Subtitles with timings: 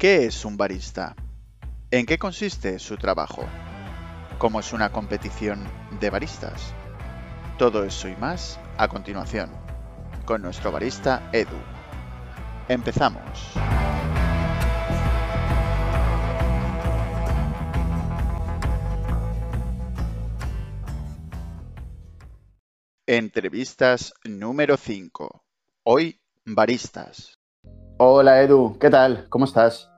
[0.00, 1.14] ¿Qué es un barista?
[1.90, 3.44] ¿En qué consiste su trabajo?
[4.38, 5.62] ¿Cómo es una competición
[6.00, 6.72] de baristas?
[7.58, 9.50] Todo eso y más a continuación,
[10.24, 11.54] con nuestro barista Edu.
[12.66, 13.52] Empezamos.
[23.06, 25.44] Entrevistas número 5.
[25.82, 27.38] Hoy, baristas.
[27.98, 29.28] Hola Edu, ¿qué tal?
[29.28, 29.89] ¿Cómo estás?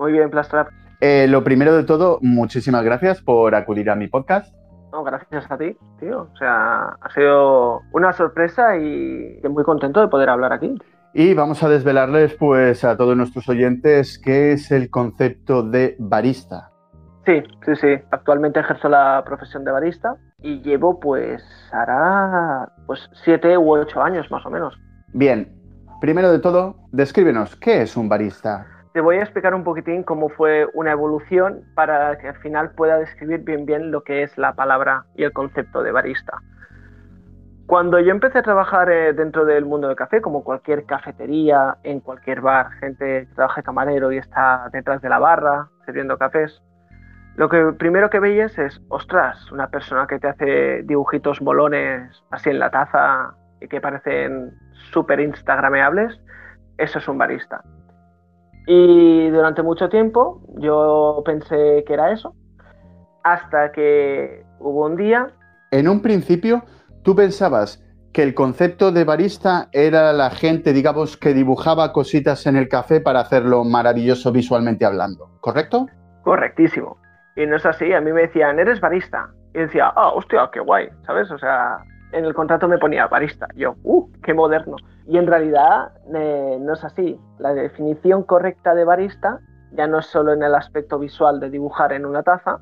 [0.00, 0.68] Muy bien, Plastrap.
[1.02, 4.50] Eh, lo primero de todo, muchísimas gracias por acudir a mi podcast.
[4.92, 6.22] No, gracias a ti, tío.
[6.22, 10.74] O sea, ha sido una sorpresa y muy contento de poder hablar aquí.
[11.12, 16.70] Y vamos a desvelarles pues a todos nuestros oyentes qué es el concepto de barista.
[17.26, 18.02] Sí, sí, sí.
[18.10, 24.30] Actualmente ejerzo la profesión de barista y llevo pues hará pues siete u ocho años
[24.30, 24.74] más o menos.
[25.12, 25.52] Bien,
[26.00, 28.66] primero de todo, descríbenos qué es un barista.
[28.92, 32.98] Te voy a explicar un poquitín cómo fue una evolución para que al final pueda
[32.98, 36.42] describir bien bien lo que es la palabra y el concepto de barista.
[37.66, 42.00] Cuando yo empecé a trabajar eh, dentro del mundo del café, como cualquier cafetería, en
[42.00, 46.60] cualquier bar, gente que trabaja camarero y está detrás de la barra sirviendo cafés,
[47.36, 52.50] lo que primero que veías es, ostras, una persona que te hace dibujitos molones así
[52.50, 54.52] en la taza y que parecen
[54.90, 56.20] súper instagrameables,
[56.76, 57.62] eso es un barista.
[58.66, 62.34] Y durante mucho tiempo yo pensé que era eso,
[63.22, 65.28] hasta que hubo un día...
[65.70, 66.62] En un principio,
[67.02, 72.56] tú pensabas que el concepto de barista era la gente, digamos, que dibujaba cositas en
[72.56, 75.86] el café para hacerlo maravilloso visualmente hablando, ¿correcto?
[76.22, 76.98] Correctísimo.
[77.36, 79.30] Y no es así, a mí me decían, eres barista.
[79.54, 81.30] Y decía, ah, hostia, qué guay, ¿sabes?
[81.30, 83.48] O sea, en el contrato me ponía barista.
[83.54, 84.76] Yo, uh, qué moderno.
[85.06, 87.18] Y en realidad eh, no es así.
[87.38, 89.40] La definición correcta de barista
[89.72, 92.58] ya no es solo en el aspecto visual de dibujar en una taza,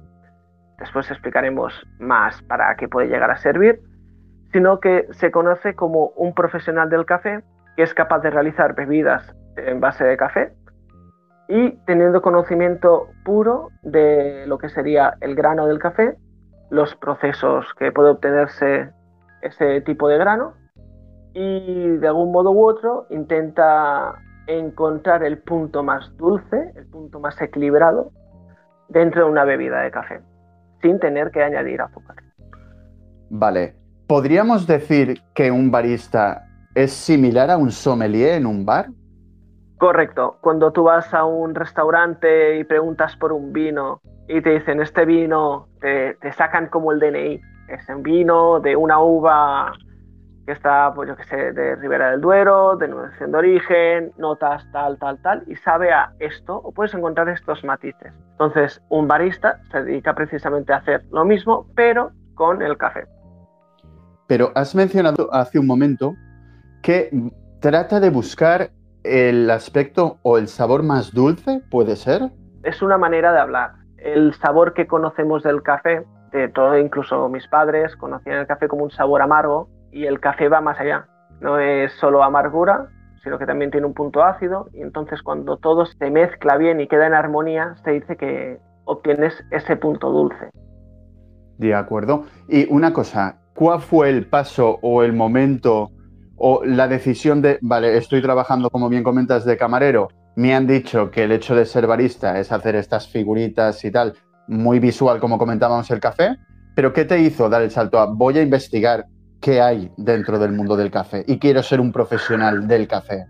[0.78, 3.80] después explicaremos más para qué puede llegar a servir,
[4.52, 7.42] sino que se conoce como un profesional del café
[7.76, 10.52] que es capaz de realizar bebidas en base de café
[11.48, 16.16] y teniendo conocimiento puro de lo que sería el grano del café,
[16.70, 18.90] los procesos que puede obtenerse
[19.42, 20.54] ese tipo de grano
[21.34, 24.14] y de algún modo u otro intenta
[24.46, 28.12] encontrar el punto más dulce, el punto más equilibrado
[28.88, 30.20] dentro de una bebida de café,
[30.80, 32.16] sin tener que añadir azúcar.
[33.30, 33.74] Vale,
[34.06, 38.86] ¿podríamos decir que un barista es similar a un sommelier en un bar?
[39.76, 44.80] Correcto, cuando tú vas a un restaurante y preguntas por un vino y te dicen
[44.80, 49.72] este vino, te, te sacan como el DNI, es un vino de una uva
[50.46, 54.98] que está, pues yo que sé, de Ribera del Duero, denominación de origen, notas tal,
[54.98, 58.14] tal, tal, y sabe a esto, o puedes encontrar estos matices.
[58.32, 63.04] Entonces, un barista se dedica precisamente a hacer lo mismo, pero con el café.
[64.26, 66.14] Pero has mencionado hace un momento
[66.82, 67.10] que
[67.60, 68.70] trata de buscar
[69.04, 72.30] el aspecto o el sabor más dulce, ¿puede ser?
[72.62, 73.72] Es una manera de hablar.
[73.98, 78.84] El sabor que conocemos del café de todo, incluso mis padres conocían el café como
[78.84, 81.06] un sabor amargo y el café va más allá.
[81.40, 82.88] No es solo amargura,
[83.22, 86.88] sino que también tiene un punto ácido y entonces cuando todo se mezcla bien y
[86.88, 90.50] queda en armonía, se dice que obtienes ese punto dulce.
[91.58, 92.24] De acuerdo.
[92.48, 95.90] Y una cosa, ¿cuál fue el paso o el momento
[96.36, 101.10] o la decisión de, vale, estoy trabajando, como bien comentas, de camarero, me han dicho
[101.10, 104.14] que el hecho de ser barista es hacer estas figuritas y tal,
[104.48, 106.36] muy visual, como comentábamos el café,
[106.74, 109.04] pero ¿qué te hizo dar el salto a voy a investigar
[109.40, 113.26] qué hay dentro del mundo del café y quiero ser un profesional del café?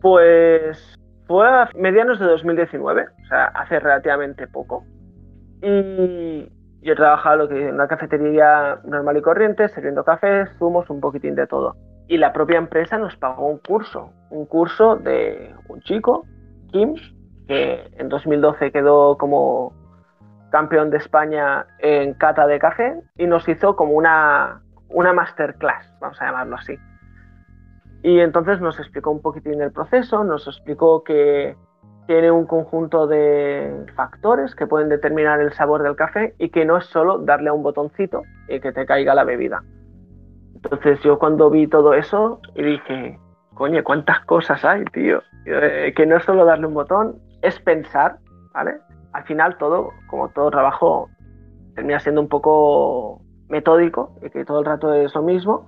[0.00, 0.94] Pues
[1.26, 4.84] fue a medianos de 2019, o sea, hace relativamente poco.
[5.62, 6.48] Y
[6.82, 11.34] yo trabajaba lo que en una cafetería normal y corriente, sirviendo cafés, zumos, un poquitín
[11.34, 11.76] de todo.
[12.08, 16.26] Y la propia empresa nos pagó un curso, un curso de un chico,
[16.72, 16.94] Kim,
[17.46, 19.72] que en 2012 quedó como
[20.50, 26.20] campeón de España en cata de café y nos hizo como una, una masterclass, vamos
[26.20, 26.78] a llamarlo así.
[28.02, 31.56] Y entonces nos explicó un poquitín el proceso, nos explicó que
[32.06, 36.78] tiene un conjunto de factores que pueden determinar el sabor del café y que no
[36.78, 39.62] es solo darle a un botoncito y que te caiga la bebida.
[40.54, 43.18] Entonces yo cuando vi todo eso y dije,
[43.54, 45.22] coño, cuántas cosas hay, tío.
[45.46, 48.18] Eh, que no es solo darle un botón, es pensar,
[48.52, 48.78] ¿vale?
[49.12, 51.08] Al final todo, como todo trabajo,
[51.74, 55.66] termina siendo un poco metódico y que todo el rato es lo mismo,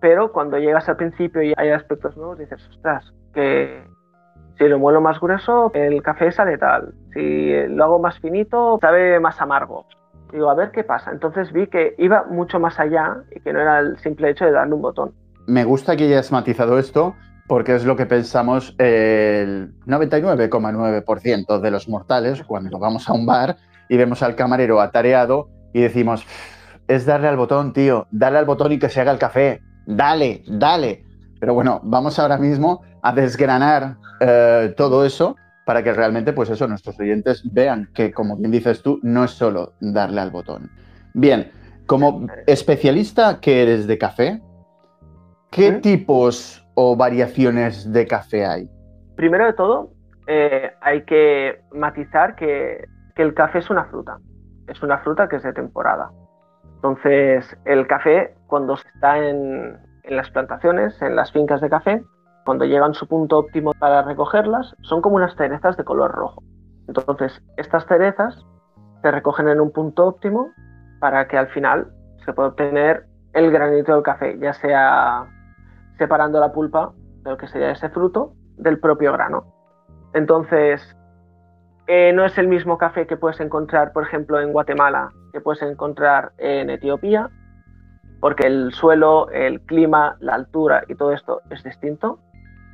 [0.00, 3.82] pero cuando llegas al principio y hay aspectos nuevos dices, ostras, qué,
[4.58, 6.94] Si lo muelo más grueso, el café sale tal.
[7.12, 9.86] Si lo hago más finito, sabe más amargo.
[10.30, 11.10] Digo, a ver qué pasa.
[11.10, 14.52] Entonces vi que iba mucho más allá y que no era el simple hecho de
[14.52, 15.12] darle un botón.
[15.46, 17.14] Me gusta que hayas matizado esto
[17.46, 23.56] porque es lo que pensamos el 99,9% de los mortales cuando vamos a un bar
[23.88, 26.24] y vemos al camarero atareado y decimos,
[26.88, 30.42] es darle al botón, tío, dale al botón y que se haga el café, dale,
[30.46, 31.04] dale.
[31.38, 35.36] Pero bueno, vamos ahora mismo a desgranar eh, todo eso
[35.66, 39.32] para que realmente, pues eso, nuestros oyentes vean que, como bien dices tú, no es
[39.32, 40.70] solo darle al botón.
[41.14, 41.50] Bien,
[41.86, 44.42] como especialista que eres de café,
[45.50, 48.68] ¿qué tipos o variaciones de café hay?
[49.16, 49.90] Primero de todo,
[50.26, 52.84] eh, hay que matizar que,
[53.16, 54.18] el café es una fruta.
[54.66, 56.10] Es una fruta que es de temporada.
[56.76, 62.02] Entonces, el café, cuando está en, las plantaciones, en las fincas de café,
[62.44, 66.42] cuando llegan su punto óptimo para recogerlas, son como unas cerezas de color rojo.
[66.88, 68.44] Entonces, estas cerezas
[69.00, 70.50] se recogen en un punto óptimo
[70.98, 71.86] para que al final
[72.24, 75.26] se pueda obtener el granito del café, ya sea
[75.98, 76.92] separando la pulpa
[77.22, 79.52] de lo que sería ese fruto del propio grano.
[80.12, 80.96] Entonces,
[81.86, 85.62] eh, no es el mismo café que puedes encontrar, por ejemplo, en Guatemala, que puedes
[85.62, 87.30] encontrar en Etiopía,
[88.20, 92.18] porque el suelo, el clima, la altura y todo esto es distinto.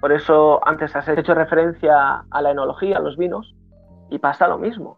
[0.01, 3.55] Por eso antes has hecho referencia a la enología, a los vinos,
[4.11, 4.97] y pasa lo mismo,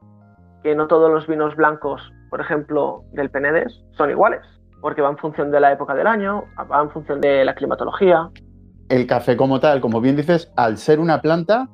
[0.62, 5.16] que no todos los vinos blancos, por ejemplo, del Penedés, son iguales porque va en
[5.16, 8.28] función de la época del año, va en función de la climatología.
[8.88, 11.68] El café como tal, como bien dices, al ser una planta,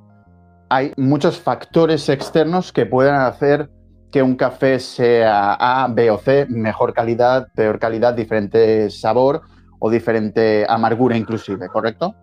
[0.69, 3.70] hay muchos factores externos que pueden hacer
[4.12, 9.40] que un café sea A, B o C, mejor calidad, peor calidad, diferente sabor
[9.81, 12.14] o diferente amargura inclusive, ¿correcto?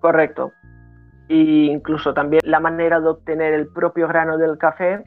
[0.00, 0.52] Correcto.
[1.28, 5.02] E incluso también la manera de obtener el propio grano del café,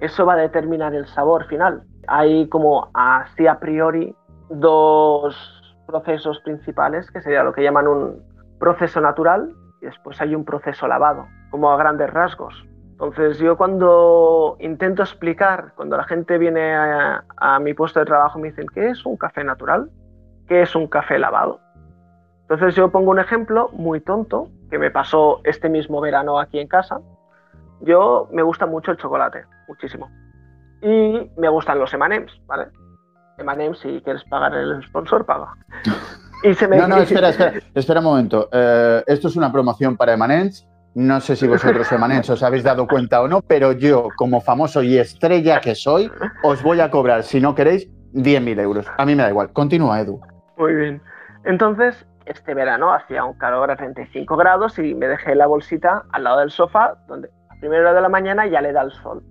[0.00, 1.82] eso va a determinar el sabor final.
[2.08, 4.14] Hay como así a priori
[4.60, 8.22] dos procesos principales, que sería lo que llaman un
[8.58, 12.54] proceso natural y después hay un proceso lavado, como a grandes rasgos.
[12.92, 18.50] Entonces yo cuando intento explicar, cuando la gente viene a, mi puesto de trabajo me
[18.50, 19.90] dicen, ¿qué es un café natural?
[20.46, 21.58] ¿Qué es un café lavado?
[22.42, 26.68] Entonces yo pongo un ejemplo muy tonto que me pasó este mismo verano aquí en
[26.68, 27.00] casa.
[27.80, 30.08] Yo me gusta mucho el chocolate, muchísimo.
[30.80, 32.68] Y me gustan los M&M's, ¿vale?
[33.42, 35.54] Emanem, si quieres pagar el sponsor, paga.
[36.42, 36.76] Y se me...
[36.76, 38.48] No, no, espera, espera, espera un momento.
[38.50, 40.66] Eh, esto es una promoción para Emanens.
[40.94, 44.82] No sé si vosotros Emanens os habéis dado cuenta o no, pero yo, como famoso
[44.82, 46.10] y estrella que soy,
[46.42, 48.86] os voy a cobrar, si no queréis, 10.000 euros.
[48.98, 49.52] A mí me da igual.
[49.52, 50.20] Continúa, Edu.
[50.56, 51.02] Muy bien.
[51.44, 56.24] Entonces, este verano hacía un calor a 35 grados y me dejé la bolsita al
[56.24, 59.22] lado del sofá, donde a primera hora de la mañana ya le da el sol.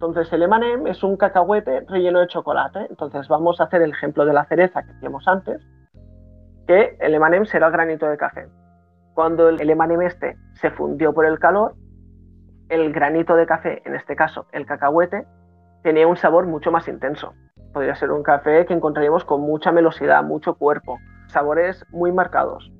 [0.00, 2.86] Entonces el M&M es un cacahuete relleno de chocolate.
[2.88, 5.60] Entonces vamos a hacer el ejemplo de la cereza que hacíamos antes,
[6.66, 8.48] que el M&M será el granito de café.
[9.12, 11.74] Cuando el M&M este se fundió por el calor,
[12.70, 15.26] el granito de café, en este caso el cacahuete,
[15.82, 17.34] tenía un sabor mucho más intenso.
[17.74, 22.72] Podría ser un café que encontraríamos con mucha melosidad, mucho cuerpo, sabores muy marcados.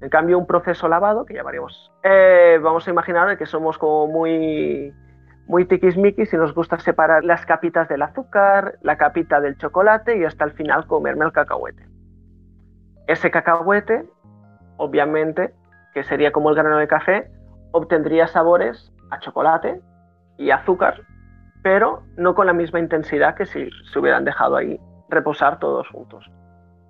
[0.00, 4.94] En cambio, un proceso lavado, que llamaríamos, eh, vamos a imaginar que somos como muy
[5.48, 10.24] muy tiquismiquis y nos gusta separar las capitas del azúcar, la capita del chocolate y
[10.24, 11.88] hasta el final comerme el cacahuete.
[13.06, 14.06] Ese cacahuete,
[14.76, 15.54] obviamente,
[15.94, 17.30] que sería como el grano de café,
[17.72, 19.80] obtendría sabores a chocolate
[20.36, 21.00] y azúcar,
[21.62, 26.30] pero no con la misma intensidad que si se hubieran dejado ahí reposar todos juntos.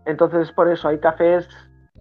[0.04, 1.48] Entonces, por eso hay cafés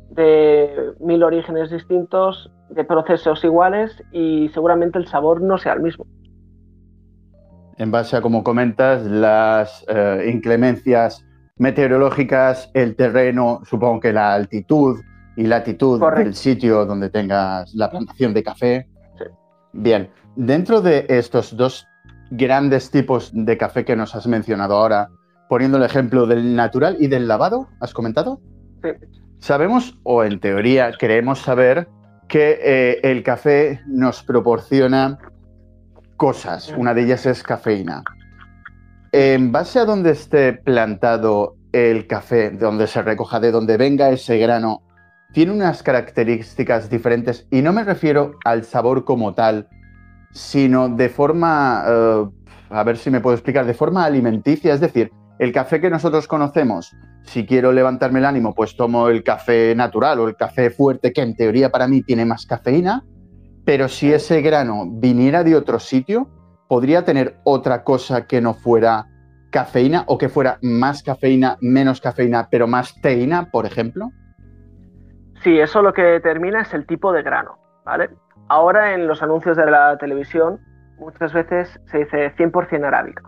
[0.09, 6.07] de mil orígenes distintos, de procesos iguales y seguramente el sabor no sea el mismo
[7.77, 11.25] en base a, como comentas, las eh, inclemencias
[11.57, 14.99] meteorológicas, el terreno, supongo que la altitud
[15.35, 18.87] y latitud del sitio donde tengas la plantación de café.
[19.73, 21.85] Bien, dentro de estos dos
[22.31, 25.09] grandes tipos de café que nos has mencionado ahora,
[25.49, 28.41] poniendo el ejemplo del natural y del lavado, ¿has comentado?
[28.81, 28.89] Sí.
[29.39, 31.87] Sabemos, o en teoría creemos saber,
[32.27, 35.17] que eh, el café nos proporciona
[36.17, 36.73] cosas.
[36.75, 38.03] Una de ellas es cafeína.
[39.11, 44.09] En base a donde esté plantado el café, de donde se recoja, de donde venga
[44.09, 44.81] ese grano,
[45.31, 49.67] tiene unas características diferentes y no me refiero al sabor como tal,
[50.31, 52.25] sino de forma, eh,
[52.69, 56.27] a ver si me puedo explicar, de forma alimenticia, es decir, el café que nosotros
[56.27, 61.13] conocemos, si quiero levantarme el ánimo, pues tomo el café natural o el café fuerte,
[61.13, 63.03] que en teoría para mí tiene más cafeína,
[63.67, 66.29] pero si ese grano viniera de otro sitio,
[66.69, 69.07] ¿podría tener otra cosa que no fuera
[69.51, 74.11] cafeína o que fuera más cafeína, menos cafeína, pero más teína, por ejemplo?
[75.43, 78.09] Sí, eso lo que determina es el tipo de grano, ¿vale?
[78.47, 80.61] Ahora en los anuncios de la televisión
[80.97, 83.23] muchas veces se dice 100% arábica.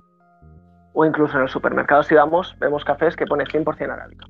[0.93, 4.25] O incluso en el supermercado si vamos, vemos cafés que pone 100% arábica.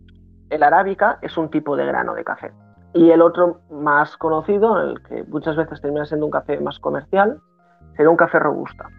[0.50, 2.52] El arábica es un tipo de grano de café.
[2.94, 7.40] Y el otro más conocido, el que muchas veces termina siendo un café más comercial,
[7.96, 8.90] será un café robusta.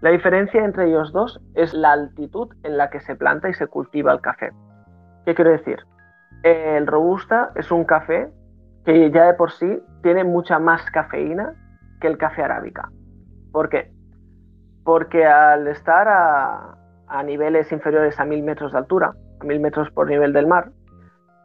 [0.00, 3.66] La diferencia entre ellos dos es la altitud en la que se planta y se
[3.66, 4.50] cultiva el café.
[5.26, 5.78] ¿Qué quiero decir?
[6.42, 8.32] El robusta es un café
[8.84, 11.54] que ya de por sí tiene mucha más cafeína
[12.00, 12.90] que el café arábica.
[13.52, 13.92] ¿Por qué?
[14.84, 20.08] Porque al estar a, niveles inferiores a mil metros de altura, a mil metros por
[20.08, 20.70] nivel del mar,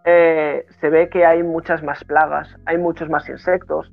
[0.06, 3.92] eh, se ve que hay muchas más plagas, hay muchos más insectos.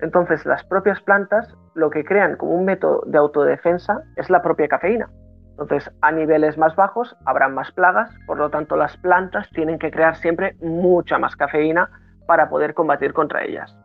[0.00, 4.68] Entonces las propias plantas lo que crean como un método de autodefensa es la propia
[4.68, 5.10] cafeína.
[5.50, 9.90] Entonces a niveles más bajos habrá más plagas, por lo tanto las plantas tienen que
[9.90, 11.90] crear siempre mucha más cafeína
[12.26, 13.76] para poder combatir contra ellas.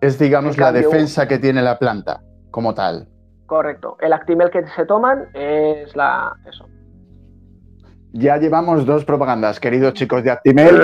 [0.00, 3.06] Es digamos la defensa que tiene la planta como tal.
[3.46, 3.96] Correcto.
[4.00, 6.68] El Actimel que se toman es la eso.
[8.18, 10.76] Ya llevamos dos propagandas, queridos chicos de Actimel.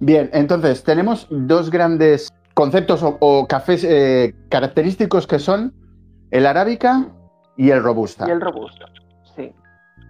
[0.00, 5.72] Bien, entonces tenemos dos grandes conceptos o, cafés eh, característicos que son
[6.30, 7.06] el arábica
[7.56, 8.26] y el robusta.
[8.28, 8.84] Y el robusta,
[9.34, 9.54] sí.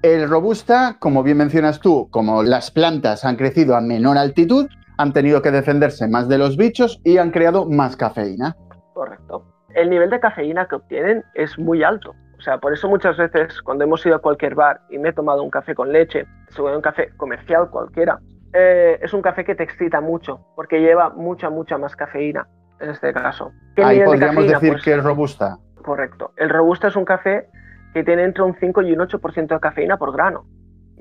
[0.02, 4.66] El robusta, como bien mencionas tú, como las plantas han crecido a menor altitud,
[4.98, 8.56] han tenido que defenderse más de los bichos y han creado más cafeína.
[8.92, 9.44] Correcto.
[9.76, 12.12] El nivel de cafeína que obtienen es muy alto.
[12.40, 15.12] O sea, por eso muchas veces cuando hemos ido a cualquier bar y me he
[15.12, 18.18] tomado un café con leche, según un café comercial cualquiera,
[18.54, 22.48] eh, es un café que te excita mucho, porque lleva mucha, mucha más cafeína
[22.80, 23.52] en este caso.
[23.76, 25.58] Ahí podríamos decir pues que es robusta.
[25.84, 26.32] Correcto.
[26.36, 27.46] El robusta es un café
[27.92, 30.46] que tiene entre un 5 y un 8% de cafeína por grano.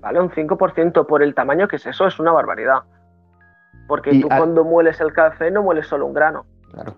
[0.02, 0.20] ¿Vale?
[0.20, 2.80] Un 5% por el tamaño que es eso, es una barbaridad.
[3.88, 6.46] Porque tú cuando mueles el café no mueles solo un grano.
[6.74, 6.98] Claro.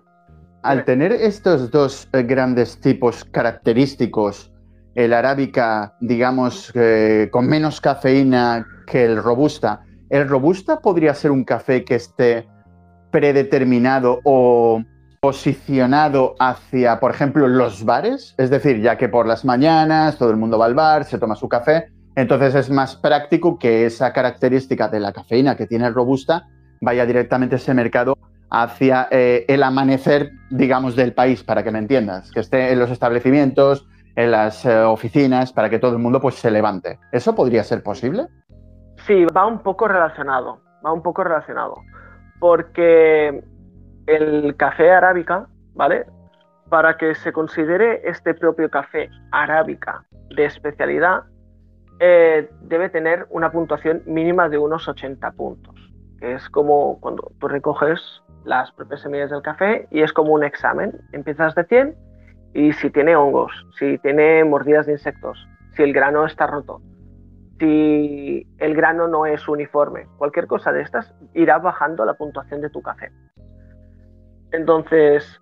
[0.64, 4.52] Al tener estos dos eh, grandes tipos característicos,
[4.94, 11.46] el arábica, digamos, eh, con menos cafeína que el robusta, ¿el robusta podría ser un
[11.46, 12.48] café que esté
[13.10, 14.84] predeterminado o
[15.20, 18.36] posicionado hacia, por ejemplo, los bares?
[18.38, 21.36] Es decir, ya que por las mañanas todo el mundo va al bar, se toma
[21.36, 25.96] su café, entonces es más práctico que esa característica de la cafeína que tiene el
[25.96, 26.48] robusta
[26.82, 28.16] vaya directamente a ese mercado
[28.52, 32.92] hacia eh, el amanecer, digamos, del país, para que me entiendas, que esté en los
[32.92, 37.00] establecimientos, en las eh, oficinas, para que todo el mundo pues se levante.
[37.14, 38.28] ¿Eso podría ser posible?
[39.08, 41.76] Sí, va un poco relacionado, va un poco relacionado,
[42.40, 43.42] porque
[44.06, 46.06] el café arábica, ¿vale?
[46.70, 50.04] Para que se considere este propio café arábica
[50.36, 51.24] de especialidad,
[52.00, 55.76] eh, debe tener una puntuación mínima de unos 80 puntos,
[56.20, 60.44] que es como cuando tú recoges las propias semillas del café y es como un
[60.44, 61.00] examen.
[61.12, 61.96] Empiezas de 100
[62.54, 66.82] y si tiene hongos, si tiene mordidas de insectos, si el grano está roto,
[67.60, 72.70] si el grano no es uniforme, cualquier cosa de estas irá bajando la puntuación de
[72.70, 73.12] tu café.
[74.52, 75.42] Entonces,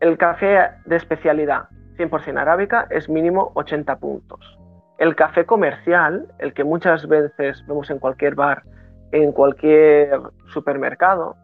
[0.00, 4.58] el café de especialidad 100% arábica es mínimo 80 puntos.
[4.98, 8.62] El café comercial, el que muchas veces vemos en cualquier bar,
[9.12, 11.36] en cualquier supermercado,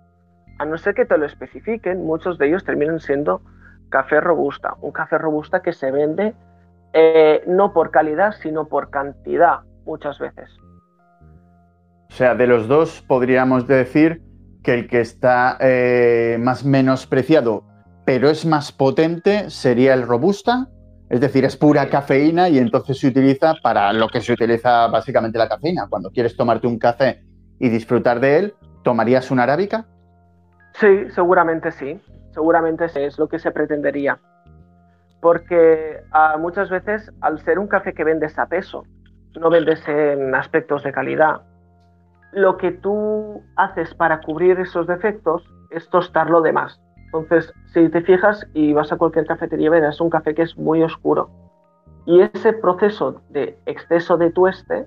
[0.62, 3.42] a no ser que te lo especifiquen, muchos de ellos terminan siendo
[3.88, 6.34] café robusta, un café robusta que se vende
[6.92, 10.50] eh, no por calidad, sino por cantidad muchas veces.
[12.10, 14.22] O sea, de los dos podríamos decir
[14.62, 17.64] que el que está eh, más menospreciado,
[18.04, 20.68] pero es más potente, sería el robusta.
[21.10, 25.38] Es decir, es pura cafeína y entonces se utiliza para lo que se utiliza básicamente
[25.38, 25.88] la cafeína.
[25.90, 27.24] Cuando quieres tomarte un café
[27.58, 28.54] y disfrutar de él,
[28.84, 29.88] ¿tomarías una arábica?
[30.74, 32.00] Sí, seguramente sí.
[32.32, 34.18] Seguramente es lo que se pretendería.
[35.20, 38.84] Porque ah, muchas veces, al ser un café que vendes a peso,
[39.38, 41.42] no vendes en aspectos de calidad,
[42.32, 46.80] lo que tú haces para cubrir esos defectos es tostarlo de más.
[47.06, 50.82] Entonces, si te fijas y vas a cualquier cafetería, verás un café que es muy
[50.82, 51.30] oscuro.
[52.06, 54.86] Y ese proceso de exceso de tueste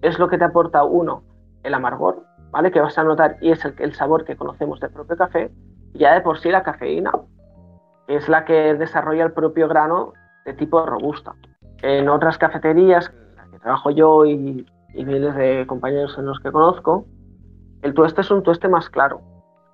[0.00, 1.22] es lo que te aporta, uno,
[1.62, 2.70] el amargor, ¿vale?
[2.70, 5.50] Que vas a notar y es el, sabor que conocemos del propio café,
[5.94, 7.12] ya de por sí la cafeína
[8.08, 10.12] es la que desarrolla el propio grano
[10.44, 11.34] de tipo robusta.
[11.82, 16.50] En otras cafeterías, en las que trabajo yo y, miles de compañeros en los que
[16.50, 17.06] conozco,
[17.82, 19.20] el tueste es un tueste más claro.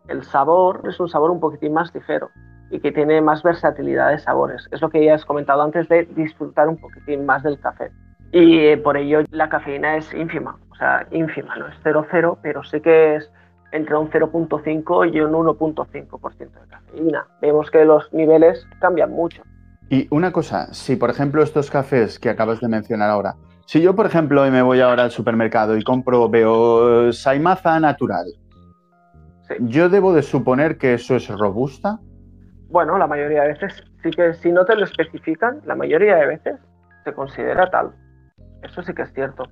[0.09, 2.31] El sabor es un sabor un poquitín más ligero
[2.71, 4.67] y que tiene más versatilidad de sabores.
[4.73, 7.93] Es lo que ya has comentado antes de disfrutar un poquitín más del café.
[8.33, 12.81] Y eh, por ello la cafeína es ínfima, sea, ínfima, no es 0,0, pero sí
[12.81, 13.31] que es
[13.71, 17.27] entre un 0.5 y un 1.5% de cafeína.
[17.41, 19.43] Vemos que los niveles cambian mucho.
[19.89, 23.37] Y una cosa, si por ejemplo estos cafés que acabas de mencionar ahora,
[23.67, 28.27] si yo por ejemplo me voy ahora al supermercado y compro, veo Saimaza natural,
[29.61, 32.01] ¿yo debo de suponer que eso es robusta?
[32.69, 36.27] Bueno, la mayoría de veces sí que si no te lo especifican, la mayoría de
[36.27, 36.57] veces
[37.05, 37.93] se considera tal.
[38.62, 39.45] Eso sí que es cierto.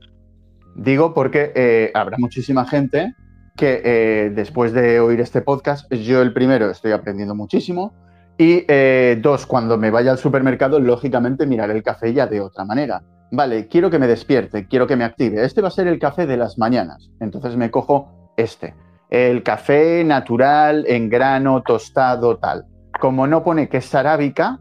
[0.74, 3.14] Digo porque eh, habrá muchísima gente
[3.56, 7.92] que eh, después de oír este podcast, yo el primero estoy aprendiendo muchísimo
[8.38, 12.64] y eh, dos, cuando me vaya al supermercado, lógicamente miraré el café ya de otra
[12.64, 13.02] manera.
[13.30, 15.44] Vale, quiero que me despierte, quiero que me active.
[15.44, 17.10] Este va a ser el café de las mañanas.
[17.20, 18.74] Entonces me cojo este.
[19.10, 22.64] El café natural, en grano, tostado, tal.
[22.98, 24.58] Como no pone que es arábica,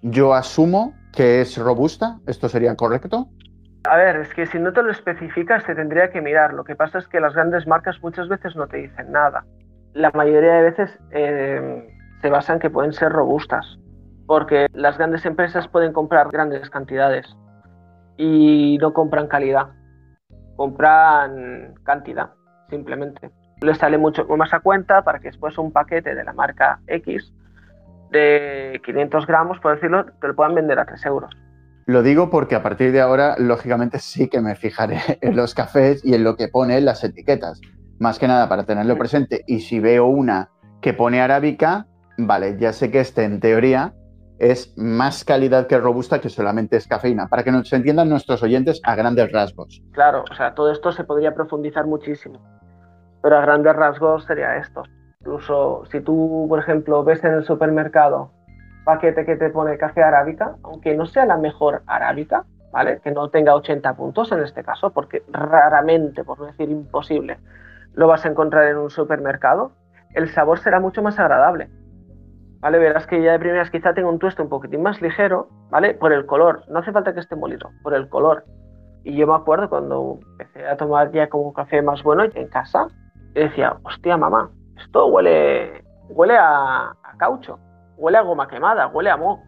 [0.00, 2.20] yo asumo que es robusta.
[2.26, 3.28] ¿Esto sería correcto?
[3.88, 6.52] A ver, es que si no te lo especificas, te tendría que mirar.
[6.52, 9.44] Lo que pasa es que las grandes marcas muchas veces no te dicen nada.
[9.94, 13.78] La mayoría de veces eh, se basa en que pueden ser robustas,
[14.26, 17.34] porque las grandes empresas pueden comprar grandes cantidades
[18.18, 19.68] y no compran calidad,
[20.56, 22.30] compran cantidad,
[22.68, 23.30] simplemente.
[23.62, 27.32] Les sale mucho más a cuenta para que después un paquete de la marca X
[28.10, 31.30] de 500 gramos, por decirlo, te lo puedan vender a 3 euros.
[31.88, 36.04] Lo digo porque a partir de ahora, lógicamente, sí que me fijaré en los cafés
[36.04, 37.62] y en lo que pone en las etiquetas.
[37.98, 39.42] Más que nada para tenerlo presente.
[39.46, 40.50] Y si veo una
[40.82, 41.86] que pone arábica,
[42.18, 43.94] vale, ya sé que este en teoría
[44.38, 48.82] es más calidad que robusta que solamente es cafeína, para que nos entiendan nuestros oyentes
[48.84, 49.82] a grandes rasgos.
[49.92, 52.38] Claro, o sea, todo esto se podría profundizar muchísimo,
[53.22, 54.82] pero a grandes rasgos sería esto.
[55.20, 58.30] Incluso si tú, por ejemplo, ves en el supermercado
[58.88, 63.00] paquete que te pone café arábica, aunque no sea la mejor arábica, ¿vale?
[63.04, 67.36] Que no tenga 80 puntos en este caso, porque raramente, por no decir imposible,
[67.92, 69.72] lo vas a encontrar en un supermercado,
[70.14, 71.68] el sabor será mucho más agradable.
[72.60, 72.78] ¿Vale?
[72.78, 75.92] Verás que ya de primeras quizá tenga un tueste un poquitín más ligero, ¿vale?
[75.92, 76.62] Por el color.
[76.68, 78.44] No hace falta que esté molido, por el color.
[79.04, 82.86] Y yo me acuerdo cuando empecé a tomar ya como café más bueno en casa,
[83.34, 84.50] y decía, hostia, mamá,
[84.82, 87.58] esto huele, huele a caucho
[87.98, 89.44] huele a goma quemada, huele a mo.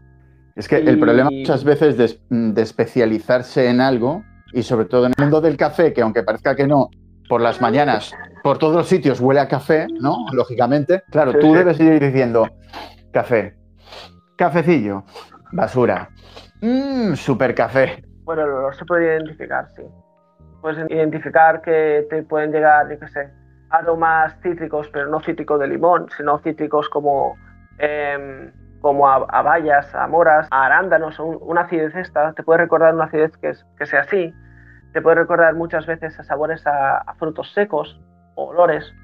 [0.56, 5.12] Es que el problema muchas veces de, de, especializarse en algo, y sobre todo en
[5.16, 6.90] el mundo del café, que aunque parezca que no,
[7.28, 10.26] por las mañanas, por todos los sitios huele a café, ¿no?
[10.32, 11.04] Lógicamente.
[11.10, 12.48] Claro, tú debes ir diciendo
[13.12, 13.56] café,
[14.36, 15.04] cafecillo,
[15.52, 16.10] basura,
[16.60, 18.02] mmm, super café.
[18.24, 19.82] Bueno, lo se puede identificar, sí.
[20.60, 23.30] Puedes identificar que te pueden llegar, yo qué sé,
[23.70, 27.36] aromas cítricos, pero no cítricos de limón, sino cítricos como
[27.82, 33.04] Em, como a, bayas, a moras, a arándanos, una acidez esta, te puede recordar una
[33.04, 34.34] acidez que, que sea así,
[34.92, 38.00] te puede recordar muchas veces a sabores a, frutos secos
[38.34, 38.94] olores.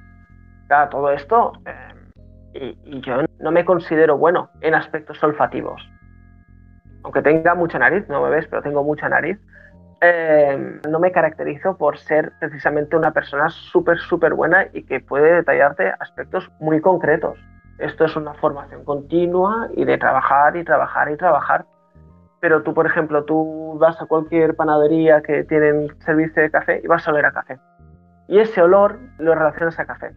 [0.91, 5.81] Todo esto, em, y, yo no me considero bueno en aspectos olfativos.
[7.03, 9.39] Aunque tenga mucha nariz, no me ves, pero tengo mucha nariz,
[10.01, 15.35] em, no me caracterizo por ser precisamente una persona súper, súper buena y que puede
[15.35, 17.39] detallarte aspectos muy concretos.
[17.79, 21.67] Esto es una formación continua y de trabajar y trabajar y trabajar.
[22.41, 26.87] Pero tú, por ejemplo, tú vas a cualquier panadería que tienen servicio de café y
[26.87, 27.59] vas a oler a café.
[28.29, 30.13] Y ese olor lo relacionas a café.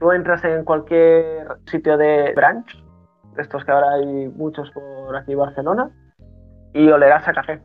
[0.00, 2.84] Tú entras en cualquier sitio de brunch,
[3.38, 5.90] estos que ahora hay muchos por aquí en Barcelona,
[6.74, 7.62] y olerás a café.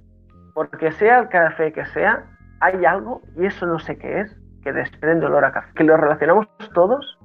[0.53, 2.25] Porque sea el café que sea,
[2.59, 5.71] hay algo, y eso no sé qué es, que desprende olor a café.
[5.75, 7.17] Que lo relacionamos todos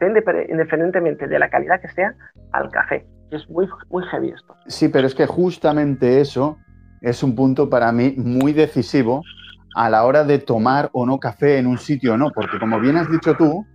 [0.00, 2.14] independientemente de la calidad que sea,
[2.52, 3.06] al café.
[3.30, 4.54] Es muy, muy heavy esto.
[4.66, 6.58] Sí, pero es que justamente eso
[7.00, 9.22] es un punto para mí muy decisivo
[9.74, 12.80] a la hora de tomar o no café en un sitio o no, porque como
[12.80, 13.66] bien has dicho tú,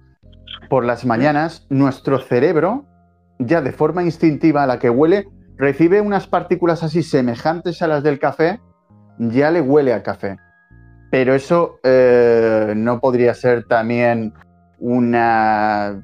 [0.69, 2.85] por las mañanas nuestro cerebro,
[3.39, 8.03] ya de forma instintiva a la que huele, recibe unas partículas así semejantes a las
[8.03, 8.59] del café,
[9.19, 10.37] ya le huele a café.
[11.11, 14.33] Pero eso eh, no podría ser también
[14.79, 16.01] una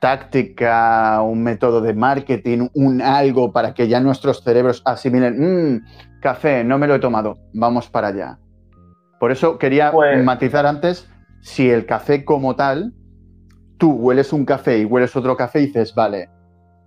[0.00, 5.84] táctica, un método de marketing, un algo para que ya nuestros cerebros asimilen, mmm,
[6.20, 8.38] café, no me lo he tomado, vamos para allá.
[9.20, 11.08] Por eso quería pues matizar antes,
[11.42, 12.94] si el café como tal,
[13.76, 16.30] tú hueles un café y hueles otro café y dices, vale,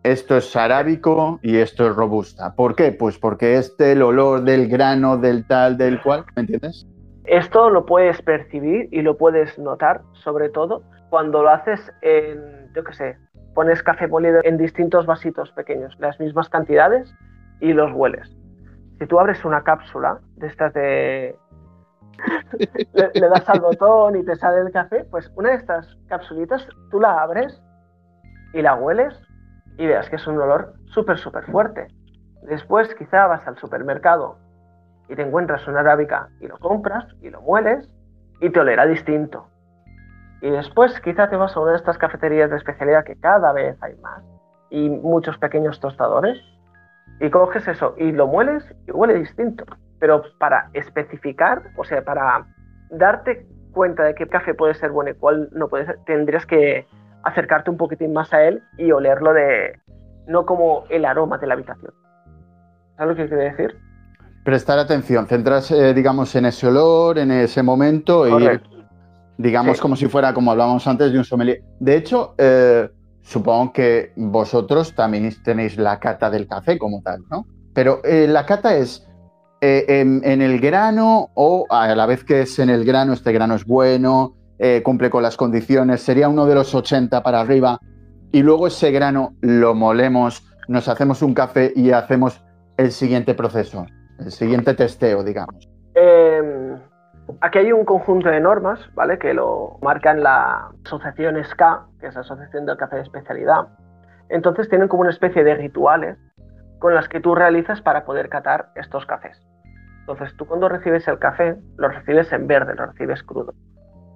[0.03, 2.55] esto es arábico y esto es robusta.
[2.55, 2.91] ¿Por qué?
[2.91, 6.87] Pues porque este, el olor del grano, del tal, del cual, ¿me entiendes?
[7.25, 12.83] Esto lo puedes percibir y lo puedes notar, sobre todo, cuando lo haces en, yo
[12.83, 13.17] qué sé,
[13.53, 17.13] pones café molido en distintos vasitos pequeños, las mismas cantidades,
[17.63, 18.29] y los hueles.
[18.99, 21.35] Si tú abres una cápsula de estas de...
[22.93, 26.99] le, das al botón y te sale el café, pues una de estas capsulitas tú
[26.99, 27.61] la abres
[28.53, 29.13] y la hueles
[29.77, 31.87] y veas que es un olor súper, súper fuerte.
[32.43, 34.37] Después quizá vas al supermercado
[35.07, 37.89] y te encuentras una arábica y lo compras y lo mueles
[38.41, 39.47] y te olerá distinto.
[40.43, 43.81] Y después quizá te vas a una de estas cafeterías de especialidad que cada vez
[43.81, 44.21] hay más
[44.69, 46.37] y muchos pequeños tostadores
[47.21, 49.63] y coges eso y lo mueles y huele distinto.
[49.99, 52.45] Pero para especificar, o sea, para
[52.89, 56.87] darte cuenta de qué café puede ser bueno y cuál no puede ser, tendrías que
[57.23, 59.79] acercarte un poquitín más a él y olerlo de,
[60.27, 61.93] no como el aroma de la habitación.
[62.97, 63.77] ¿Sabes lo que quiere decir?
[64.43, 68.59] Prestar atención, centras, eh, digamos, en ese olor, en ese momento, y
[69.43, 71.61] digamos, como si fuera, como hablábamos antes, de un sommelier.
[71.79, 72.89] De hecho, eh,
[73.21, 77.45] supongo que vosotros también tenéis la cata del café como tal, ¿no?
[77.73, 79.07] Pero eh, la cata es
[79.61, 83.65] en, el grano o a la vez que es en el grano, este grano es
[83.65, 84.35] bueno,
[84.83, 87.79] cumple con las condiciones, sería uno de los 80 para arriba,
[88.33, 92.41] y luego ese grano lo molemos, nos hacemos un café y hacemos
[92.77, 93.85] el siguiente proceso,
[94.19, 95.69] el siguiente testeo, digamos?
[95.95, 96.72] Em,
[97.41, 99.17] aquí hay un conjunto de normas, ¿vale?
[99.17, 103.67] Que lo marcan la asociación SCA, que es la Asociación del Café de Especialidad.
[104.29, 106.17] Entonces tienen como una especie de rituales
[106.79, 109.39] con las que tú realizas para poder catar estos cafés.
[110.01, 113.53] Entonces tú cuando recibes el café, lo recibes en verde, lo recibes crudo.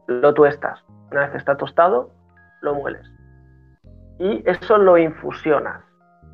[0.08, 0.84] Lo tuestas.
[1.12, 2.12] Una vez está tostado,
[2.62, 3.06] lo mueles.
[4.20, 5.88] Y eso lo infusionas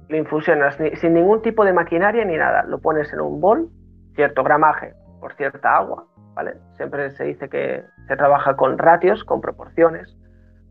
[0.10, 2.64] lo infusionas sin ningún tipo de maquinaria ni nada.
[2.64, 3.70] Lo pones en un bol,
[4.16, 6.06] cierto gramaje por cierta agua,
[6.78, 10.18] Siempre se dice que se trabaja con ratios, con proporciones,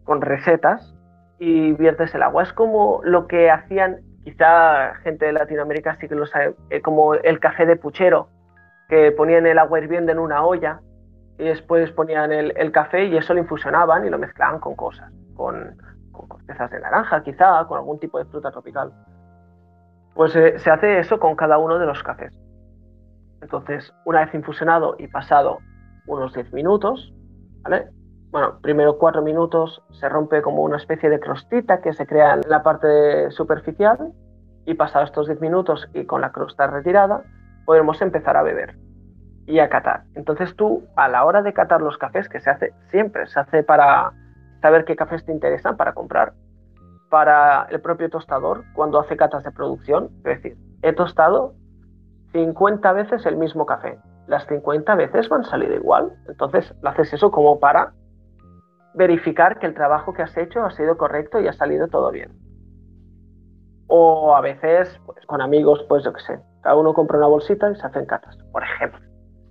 [0.05, 0.95] con recetas
[1.39, 2.43] y viertes el agua.
[2.43, 7.15] Es como lo que hacían quizá gente de Latinoamérica sí que lo sabe, eh, como
[7.15, 8.29] el café de puchero,
[8.89, 10.81] que ponían el agua hirviendo en una olla
[11.39, 15.77] y después ponían el, café y eso lo infusionaban y lo mezclaban con cosas, con,
[16.13, 18.93] con cortezas de naranja quizá, con algún tipo de fruta tropical.
[20.15, 22.39] Pues eh, se hace eso con cada uno de los cafés.
[23.43, 25.59] Entonces, una vez infusionado y pasado
[26.07, 27.13] unos 10 minutos,
[27.63, 27.89] ¿vale?
[28.31, 32.41] Bueno, primero 4 minutos se rompe como una especie de crostita que se crea en
[32.49, 34.13] la parte superficial
[34.65, 37.25] y pasados estos 10 minutos y con la crosta retirada,
[37.67, 38.77] podemos empezar a beber
[39.47, 40.05] y a catar.
[40.15, 43.63] Entonces tú, a la hora de catar los cafés, que se hace siempre, se hace
[43.65, 44.13] para
[44.61, 46.33] saber qué cafés te interesan para comprar,
[47.11, 50.11] para el propio tostador cuando hace catas de producción.
[50.19, 51.55] Es decir, he tostado
[52.33, 53.99] 50 veces el mismo café.
[54.27, 56.13] Las 50 veces van a salir igual.
[56.29, 57.93] Entonces, lo haces eso como para
[58.95, 62.33] verificar que el trabajo que has hecho ha sido correcto y ha salido todo bien.
[63.87, 67.71] O a veces, pues, con amigos, pues yo qué sé, cada uno compra una bolsita
[67.71, 69.01] y se hacen catas, por ejemplo.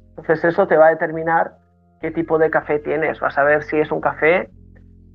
[0.09, 1.57] Entonces eso te va a determinar
[1.99, 3.19] qué tipo de café tienes.
[3.19, 4.49] Vas a ver si es un café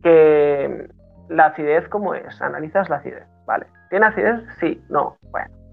[0.03, 0.89] que
[1.29, 2.41] la acidez, ¿cómo es?
[2.41, 3.67] Analizas la acidez, ¿vale?
[3.91, 4.43] ¿Tiene acidez?
[4.61, 5.66] Sí, no, bueno.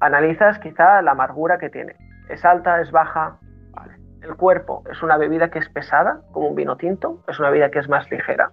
[0.00, 1.96] Analizas quizá la amargura que tiene.
[2.28, 2.80] ¿Es alta?
[2.80, 3.38] ¿Es baja?
[3.70, 3.94] Vale.
[4.22, 7.70] El cuerpo es una bebida que es pesada, como un vino tinto, es una bebida
[7.70, 8.50] que es más ligera.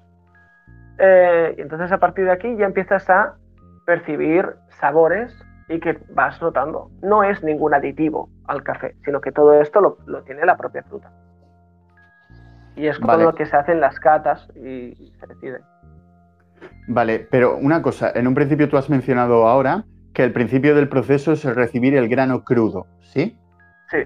[1.00, 3.36] Eh, y entonces a partir de aquí ya empiezas a
[3.86, 5.36] percibir sabores
[5.70, 6.92] y que vas notando.
[7.02, 11.12] No es ningún aditivo al café, sino que todo esto lo, tiene la propia fruta.
[12.76, 15.60] Y es como lo que se hacen las catas y se decide.
[16.88, 20.90] Vale, pero una cosa, en un principio tú has mencionado ahora que el principio del
[20.90, 23.38] proceso es recibir el grano crudo, ¿sí?
[23.90, 23.98] Sí.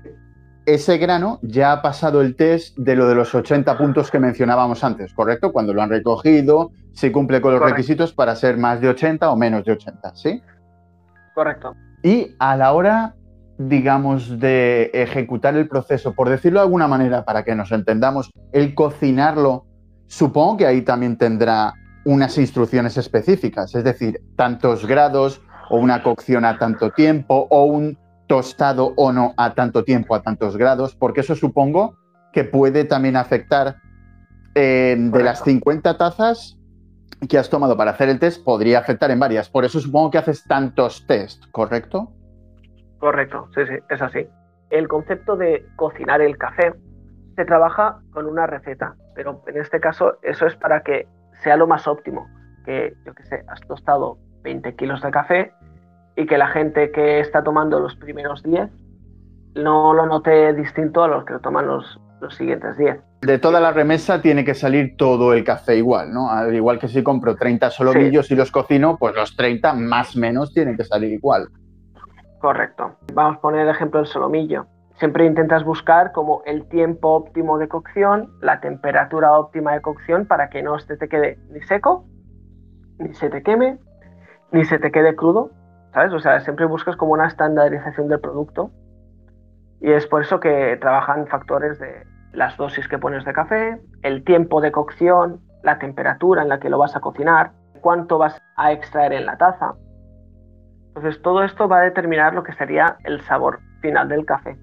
[0.65, 4.83] Ese grano ya ha pasado el test de lo de los 80 puntos que mencionábamos
[4.83, 5.53] antes, ¿correcto?
[5.53, 9.37] Cuando lo han recogido, si cumple con los requisitos para ser más de 80 o
[9.37, 10.41] menos de 80, ¿sí?
[11.33, 11.73] Correcto.
[12.03, 13.15] Y a la hora,
[13.57, 18.75] digamos, de ejecutar el proceso, por decirlo de alguna manera, para que nos entendamos, el
[18.75, 19.65] cocinarlo,
[20.07, 26.45] supongo que ahí también tendrá unas instrucciones específicas, es decir, tantos grados o una cocción
[26.45, 31.21] a tanto tiempo o un tostado o no a tanto tiempo, a tantos grados, porque
[31.21, 31.97] eso supongo
[32.33, 33.77] que puede también afectar
[34.53, 36.57] eh, de las 50 tazas
[37.29, 39.49] que has tomado para hacer el test, podría afectar en varias.
[39.49, 42.11] Por eso supongo que haces tantos test, ¿correcto?
[42.99, 44.27] Correcto, sí, sí, es así.
[44.69, 46.73] El concepto de cocinar el café
[47.35, 51.07] se trabaja con una receta, pero en este caso eso es para que
[51.43, 52.27] sea lo más óptimo.
[52.65, 55.53] Que, yo que sé, has tostado 20 kilos de café
[56.17, 58.69] y que la gente que está tomando los primeros 10
[59.55, 62.99] no lo note distinto a los que lo toman los, los siguientes 10.
[63.21, 66.31] De toda la remesa tiene que salir todo el café igual, ¿no?
[66.31, 70.19] Al igual que si compro 30 solomillos y los cocino, pues los 30 más o
[70.19, 71.49] menos tienen que salir igual.
[72.39, 72.97] Correcto.
[73.13, 74.65] Vamos a poner el ejemplo del solomillo.
[74.95, 80.49] Siempre intentas buscar como el tiempo óptimo de cocción, la temperatura óptima de cocción para
[80.49, 82.05] que no se te quede ni seco,
[82.97, 83.77] ni se te queme,
[84.51, 85.51] ni se te quede crudo,
[85.97, 86.13] ¿sabes?
[86.13, 88.69] O sea, siempre buscas como una estandarización del producto
[89.81, 94.23] y es por eso que trabajan factores de las dosis que pones de café, el
[94.23, 98.71] tiempo de cocción, la temperatura en la que lo vas a cocinar, cuánto vas a
[98.73, 99.73] extraer en la taza.
[100.89, 104.55] Entonces todo esto va a determinar lo que sería el sabor final del café.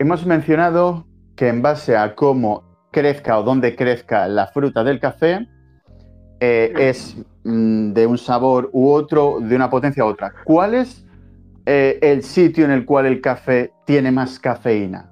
[0.00, 5.46] Hemos mencionado que en base a cómo crezca o dónde crezca la fruta del café,
[6.40, 10.32] eh, es mm, de un sabor u otro, de una potencia u otra.
[10.44, 11.06] ¿Cuál es
[11.66, 15.10] eh, el sitio en el cual el café tiene más cafeína?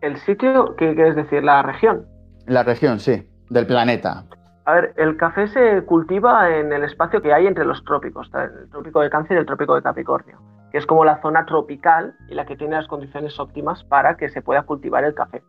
[0.00, 0.74] ¿El sitio?
[0.76, 1.42] ¿Qué quieres decir?
[1.42, 2.06] ¿La región?
[2.46, 4.24] La región, sí, del planeta.
[4.64, 8.70] A ver, el café se cultiva en el espacio que hay entre los trópicos, el
[8.70, 12.34] trópico de Cáncer y el trópico de Capricornio, que es como la zona tropical y
[12.34, 15.42] la que tiene las condiciones óptimas para que se pueda cultivar el café.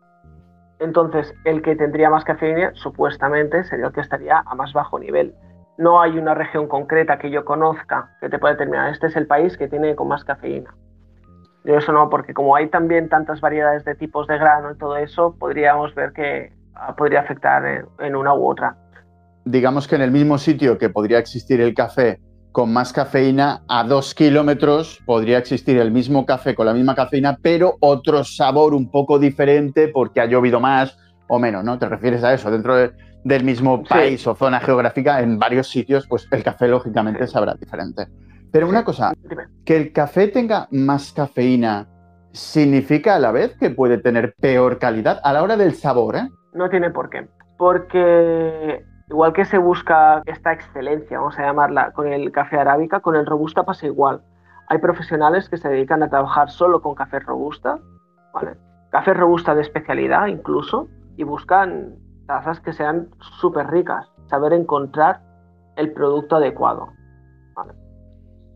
[0.80, 5.34] Entonces, el que tendría más cafeína supuestamente sería el que estaría a más bajo nivel.
[5.78, 9.28] No hay una región concreta que yo conozca que te pueda determinar, este es el
[9.28, 10.76] país que tiene con más cafeína.
[11.64, 14.98] Yo eso no, porque como hay también tantas variedades de tipos de grano y todo
[14.98, 18.76] eso, podríamos ver que ah, podría afectar en una u otra
[19.46, 22.20] digamos que en el mismo sitio que podría existir el café
[22.54, 27.40] con más cafeína, a dos kilómetros podría existir el mismo café con la misma cafeína,
[27.42, 30.96] pero otro sabor un poco diferente porque ha llovido más
[31.28, 31.80] o menos, ¿no?
[31.80, 32.52] ¿Te refieres a eso?
[32.52, 32.76] Dentro
[33.24, 38.08] del mismo país o zona geográfica, en varios sitios, pues el café lógicamente sabrá diferente.
[38.52, 39.14] Pero una cosa,
[39.66, 41.88] que el café tenga más cafeína
[42.34, 46.30] significa a la vez que puede tener peor calidad a la hora del sabor, ¿eh?
[46.54, 47.28] No tiene por qué.
[47.58, 53.16] Porque Igual que se busca esta excelencia, vamos a llamarla, con el café arábica, con
[53.16, 54.24] el robusta pasa igual.
[54.70, 57.78] Hay profesionales que se dedican a trabajar solo con café robusta,
[58.90, 61.94] café robusta de especialidad incluso, y buscan
[62.26, 65.22] tazas que sean súper ricas, saber encontrar
[65.76, 66.90] el producto adecuado.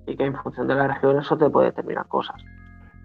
[0.07, 2.43] Y que en función de la región eso te puede determinar cosas.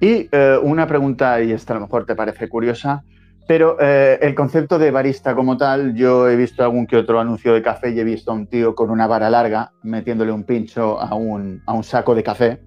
[0.00, 3.04] Y eh, una pregunta, y esta a lo mejor te parece curiosa,
[3.46, 7.52] pero eh, el concepto de barista como tal, yo he visto algún que otro anuncio
[7.54, 11.00] de café y he visto a un tío con una vara larga metiéndole un pincho
[11.00, 12.60] a un, a un saco de café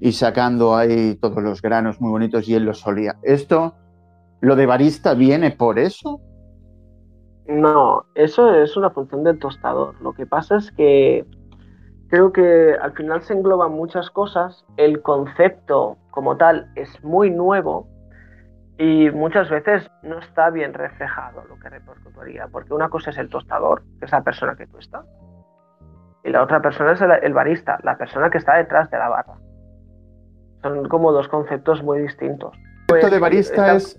[0.00, 3.16] y sacando ahí todos los granos muy bonitos y él los solía.
[3.22, 3.74] ¿Esto,
[4.40, 6.20] lo de barista, viene por eso?
[7.46, 9.94] No, eso es una función del tostador.
[10.00, 11.24] Lo que pasa es que
[12.08, 14.64] creo que al final se engloban muchas cosas.
[14.76, 17.88] El concepto como tal es muy nuevo
[18.78, 23.30] y muchas veces no está bien reflejado lo que repercutiría, porque una cosa es el
[23.30, 25.04] tostador, que es la persona que tuesta,
[26.24, 29.34] y la otra persona es el, barista, la persona que está detrás de la barra.
[30.62, 32.54] Son como dos conceptos muy distintos.
[32.54, 33.98] El concepto de barista es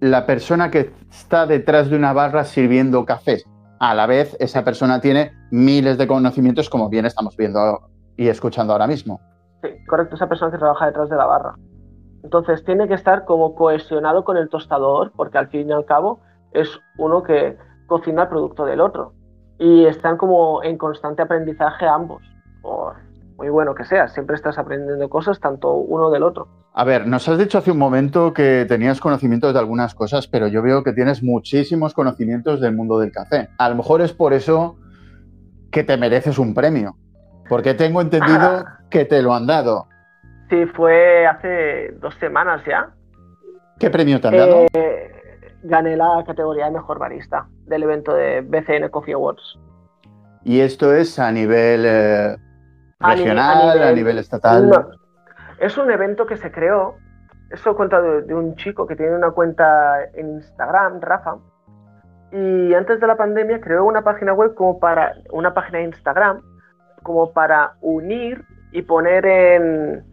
[0.00, 3.44] la persona que está detrás de una barra sirviendo cafés.
[3.80, 8.72] A la vez, esa persona tiene miles de conocimientos, como bien estamos viendo y escuchando
[8.72, 9.20] ahora mismo.
[9.62, 11.54] Sí, correcto, esa persona que trabaja detrás de la barra.
[12.22, 16.20] Entonces tiene que estar como cohesionado con el tostador, porque al fin y al cabo
[16.52, 19.12] es uno que cocina el producto del otro.
[19.58, 22.22] Y están como en constante aprendizaje ambos,
[22.62, 22.96] por
[23.38, 26.48] muy bueno que sea, siempre estás aprendiendo cosas tanto uno del otro.
[26.74, 30.48] A ver, nos has dicho hace un momento que tenías conocimientos de algunas cosas, pero
[30.48, 33.48] yo veo que tienes muchísimos conocimientos del mundo del café.
[33.56, 34.76] A lo mejor es por eso
[35.70, 36.96] que te mereces un premio,
[37.48, 39.86] porque tengo entendido que te lo han dado.
[40.48, 42.90] Sí, fue hace dos semanas ya.
[43.78, 44.66] ¿Qué premio te han dado?
[44.72, 45.18] Eh,
[45.62, 49.58] gané la categoría de mejor barista del evento de BCN Coffee Awards.
[50.44, 52.36] ¿Y esto es a nivel eh,
[53.00, 54.68] regional, a nivel, estatal?
[54.68, 54.90] No.
[55.60, 56.96] Es un evento que se creó,
[57.50, 61.36] eso cuenta de, un chico que tiene una cuenta en Instagram, Rafa,
[62.32, 66.40] y antes de la pandemia creó una página web como para, una página de Instagram,
[67.02, 70.07] como para unir y poner en,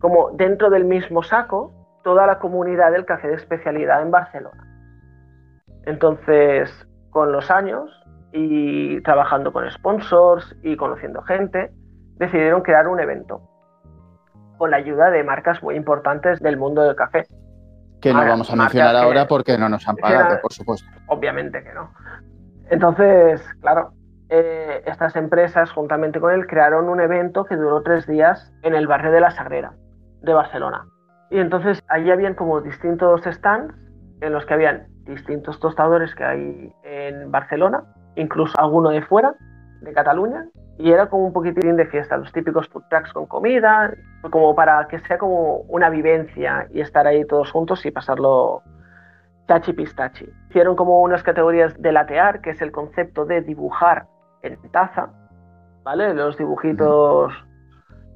[0.00, 4.66] como dentro del mismo saco toda la comunidad del café de especialidad en Barcelona.
[5.84, 6.70] Entonces,
[7.10, 7.90] con los años
[8.32, 11.70] y trabajando con sponsors y conociendo gente,
[12.16, 13.42] decidieron crear un evento
[14.56, 17.26] con la ayuda de marcas muy importantes del mundo del café.
[18.00, 20.88] Que no vamos a mencionar ahora porque no nos han pagado, por supuesto.
[21.08, 21.92] Obviamente que no.
[22.70, 23.92] Entonces, claro,
[24.30, 28.86] eh, estas empresas, juntamente con él, crearon un evento que duró tres días en el
[28.86, 29.72] barrio de La Sagrera
[30.22, 30.86] de Barcelona.
[31.30, 33.74] Y entonces allí habían como distintos stands
[34.20, 37.84] en los que habían distintos tostadores que hay en Barcelona,
[38.16, 39.34] incluso alguno de fuera,
[39.80, 40.46] de Cataluña,
[40.78, 43.92] y era como un poquitín de fiesta, los típicos food trucks con comida,
[44.30, 48.62] como para que sea como una vivencia y estar ahí todos juntos y pasarlo
[49.46, 50.26] tachi pistachi.
[50.48, 54.06] Hicieron como unas categorías de latear, que es el concepto de dibujar
[54.42, 55.10] en taza,
[55.82, 56.14] ¿vale?
[56.14, 57.32] Los dibujitos,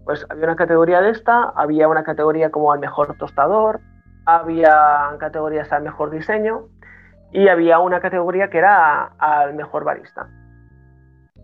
[0.04, 3.80] pues había una categoría de esta, había una categoría como al mejor tostador,
[4.26, 6.68] había categorías al mejor diseño
[7.32, 10.28] y había una categoría que era al mejor barista.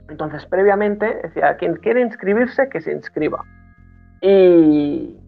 [0.09, 3.44] Entonces, previamente, decía, quien quiere inscribirse, que se inscriba.
[4.20, 5.18] Y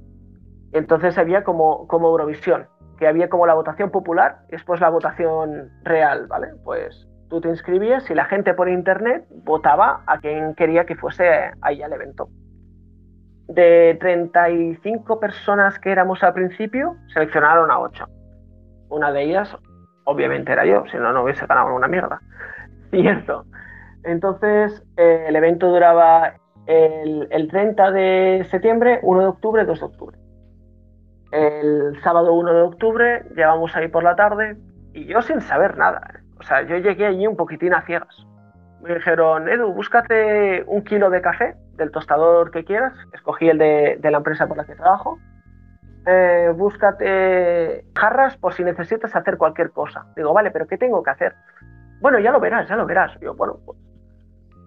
[0.72, 2.66] entonces había como, como Eurovisión,
[2.98, 6.48] que había como la votación popular y después la votación real, ¿vale?
[6.64, 11.52] Pues tú te inscribías y la gente por internet votaba a quien quería que fuese
[11.62, 12.28] ahí al evento.
[13.48, 18.06] De 35 personas que éramos al principio, seleccionaron a 8.
[18.88, 19.56] Una de ellas,
[20.04, 22.20] obviamente, era yo, si no, no hubiese ganado una mierda.
[22.90, 23.44] Cierto.
[24.04, 26.34] Entonces, eh, el evento duraba
[26.66, 30.18] el, 30 de septiembre, 1 de octubre, 2 de octubre.
[31.30, 34.56] El sábado 1 de octubre llegamos ahí por la tarde
[34.92, 36.20] y yo sin saber nada.
[36.38, 38.26] O sea, yo llegué allí un poquitín a ciegas.
[38.82, 42.94] Me dijeron, Edu, búscate un kilo de café del tostador que quieras.
[43.12, 45.18] Escogí el de, la empresa por la que trabajo.
[46.06, 50.06] Eh, búscate jarras por si necesitas hacer cualquier cosa.
[50.16, 51.34] Digo, vale, pero ¿qué tengo que hacer?
[52.00, 53.18] Bueno, ya lo verás, ya lo verás.
[53.20, 53.78] Yo, bueno, pues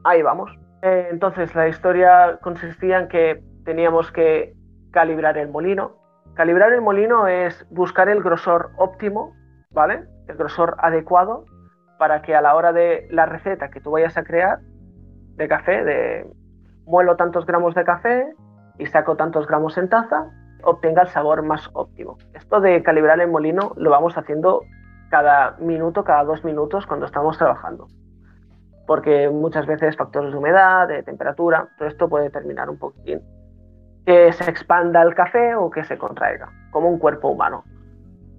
[0.06, 0.52] ahí vamos.
[0.82, 4.54] Eh, entonces la historia consistía en que teníamos que
[4.92, 5.98] calibrar el molino.
[6.36, 9.34] Calibrar el molino es buscar el grosor óptimo,
[9.72, 10.04] ¿vale?
[10.28, 11.46] El grosor adecuado
[11.98, 14.60] para que a la hora de la receta que tú vayas a crear
[15.36, 16.26] de café, de
[16.86, 18.34] muelo tantos gramos de café
[18.78, 20.32] y saco tantos gramos en taza,
[20.64, 22.18] obtenga el sabor más óptimo.
[22.34, 24.62] Esto de calibrar el molino lo vamos haciendo
[25.10, 27.88] cada minuto, cada dos minutos cuando estamos trabajando
[28.86, 33.22] porque muchas veces factores de humedad, de temperatura, todo esto puede determinar un poquitín
[34.06, 37.64] que se expanda el café o que se contraiga, como un cuerpo humano.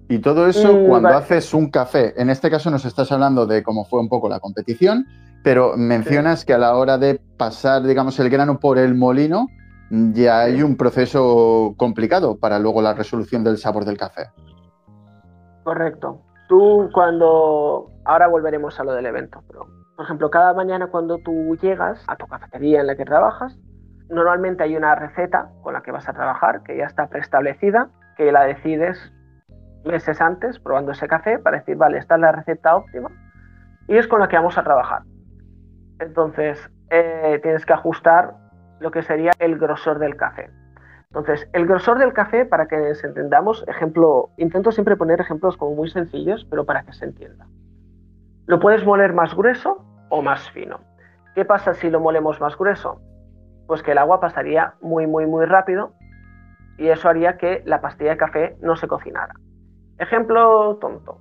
[0.09, 3.83] Y todo eso cuando haces un café, en este caso nos estás hablando de cómo
[3.85, 5.05] fue un poco la competición,
[5.43, 9.47] pero mencionas que a la hora de pasar, digamos, el grano por el molino,
[9.89, 14.27] ya hay un proceso complicado para luego la resolución del sabor del café.
[15.63, 16.21] Correcto.
[16.47, 17.91] Tú cuando...
[18.05, 19.67] Ahora volveremos a lo del evento, pero
[19.97, 23.57] por ejemplo, cada mañana cuando tú llegas a tu cafetería en la que trabajas,
[24.09, 28.31] normalmente hay una receta con la que vas a trabajar que ya está preestablecida, que
[28.31, 29.11] la decides
[29.87, 33.09] meses antes probando ese café para decir, vale, esta es la receta óptima
[33.87, 35.03] y es con la que vamos a trabajar.
[35.99, 38.35] Entonces, eh, tienes que ajustar
[38.79, 40.49] lo que sería el grosor del café.
[41.09, 45.73] Entonces, el grosor del café, para que nos entendamos, ejemplo, intento siempre poner ejemplos como
[45.73, 47.47] muy sencillos, pero para que se entienda.
[48.45, 50.81] Lo puedes moler más grueso o más fino.
[51.33, 53.01] ¿Qué pasa si lo molemos más grueso?
[53.67, 55.93] Pues que el agua pasaría muy, muy, muy rápido
[56.77, 59.33] y eso haría que la pastilla de café no se cocinara.
[59.99, 61.17] Ejemplo tonto.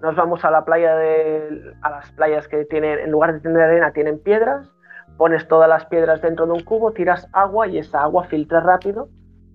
[0.00, 3.60] Nos vamos a la playa de, a las playas que tienen, en lugar de tener
[3.60, 4.70] arena, tienen piedras.
[5.18, 9.08] Pones todas las piedras dentro de un cubo, tiras agua y esa agua filtra rápido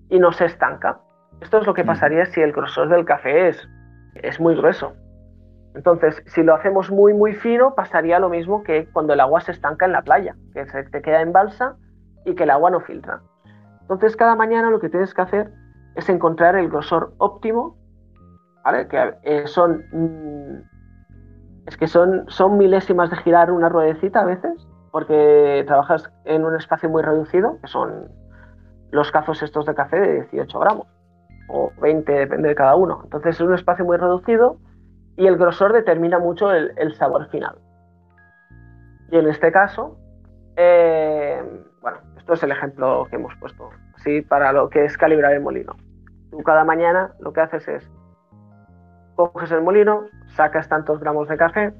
[0.08, 1.00] y no se estanca.
[1.40, 1.86] Esto es lo que mm.
[1.86, 3.68] pasaría si el grosor del café es,
[4.14, 4.92] es muy grueso.
[5.74, 9.52] Entonces, si lo hacemos muy, muy fino, pasaría lo mismo que cuando el agua se
[9.52, 11.76] estanca en la playa, que se te queda en balsa
[12.24, 13.20] y que el agua no filtra.
[13.82, 15.50] Entonces, cada mañana lo que tienes que hacer
[15.94, 17.75] es encontrar el grosor óptimo,
[18.66, 18.88] ¿vale?
[18.88, 19.84] Que eh, son.
[19.92, 20.62] Mm,
[21.68, 26.56] es que son, son milésimas de girar una ruedecita a veces, porque trabajas en un
[26.56, 28.08] espacio muy reducido, que son
[28.90, 30.86] los cazos estos de café de 18 gramos,
[31.48, 33.00] o 20, depende de cada uno.
[33.04, 34.58] Entonces, es un espacio muy reducido
[35.16, 37.56] y el grosor determina mucho el, sabor final.
[39.10, 39.96] Y en este caso,
[40.56, 41.42] eh,
[41.80, 45.40] bueno, esto es el ejemplo que hemos puesto, así para lo que es calibrar el
[45.40, 45.76] molino.
[46.30, 47.90] Tú cada mañana lo que haces es,
[49.16, 50.04] coges el molino,
[50.36, 51.72] sacas tantos gramos de café,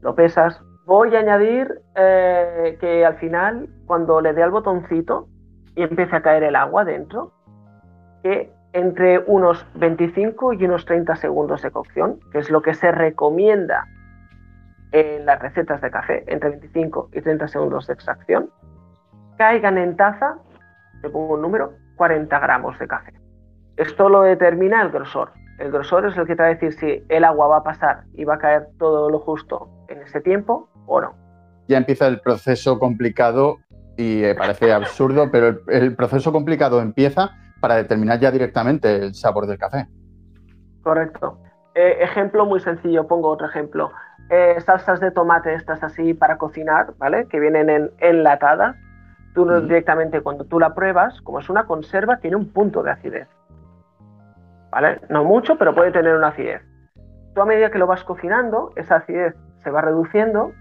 [0.00, 0.62] lo pesas.
[0.86, 5.28] Voy a añadir eh, que al final, cuando le dé al botoncito
[5.76, 7.32] y empiece a caer el agua dentro,
[8.22, 12.90] que entre unos 25 y unos 30 segundos de cocción, que es lo que se
[12.90, 13.86] recomienda
[14.92, 18.50] en las recetas de café, entre 25 y 30 segundos de extracción,
[19.36, 20.36] caigan en taza,
[21.02, 23.12] le pongo un número, 40 gramos de café.
[23.76, 25.32] Esto lo determina el grosor.
[25.58, 28.04] El grosor es el que te va a decir si el agua va a pasar
[28.14, 31.14] y va a caer todo lo justo en ese tiempo o no.
[31.68, 33.58] Ya empieza el proceso complicado
[33.96, 37.30] y eh, parece absurdo, pero el proceso complicado empieza
[37.60, 39.86] para determinar ya directamente el sabor del café.
[40.82, 41.38] Correcto.
[41.74, 43.92] Eh, ejemplo muy sencillo, pongo otro ejemplo.
[44.30, 47.26] Eh, salsas de tomate estas así para cocinar, ¿vale?
[47.28, 48.76] Que vienen en, enlatadas.
[49.34, 49.68] Tú Mm.
[49.68, 53.28] directamente cuando tú la pruebas, como es una conserva, tiene un punto de acidez.
[54.72, 55.02] ¿Vale?
[55.10, 56.62] No mucho, pero puede tener una acidez.
[57.34, 60.52] Tú a medida que lo vas cocinando, esa acidez se va reduciendo,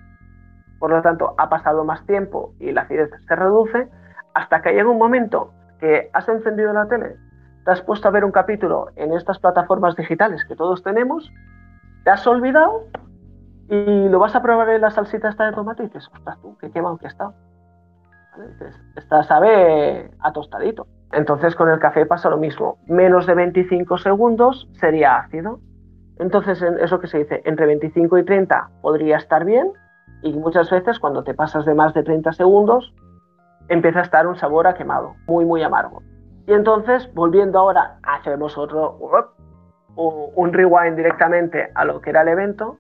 [0.80, 3.90] por lo tanto ha pasado más tiempo y la acidez se reduce,
[4.34, 7.16] hasta que llega un momento que has encendido la tele,
[7.64, 11.32] te has puesto a ver un capítulo en estas plataformas digitales que todos tenemos,
[12.04, 12.88] te has olvidado
[13.70, 16.58] y lo vas a probar en la salsita esta de tomate y dices, ostras tú,
[16.58, 17.32] qué quemado que está.
[18.32, 18.50] ¿Vale?
[18.50, 20.86] Dices, Esta sabe a tostadito.
[21.14, 22.78] Entonces con el café pasa lo mismo.
[22.88, 25.60] Menos de 25 segundos sería ácido.
[26.20, 29.72] Entonces en eso que se dice, entre 25 y 30 podría estar bien
[30.22, 32.94] y muchas veces cuando te pasas de más de 30 segundos
[33.70, 36.02] empieza a estar un sabor a quemado, muy muy amargo.
[36.48, 38.98] Y entonces, volviendo ahora, hacemos otro
[39.96, 42.78] un rewind directamente a lo que era el evento.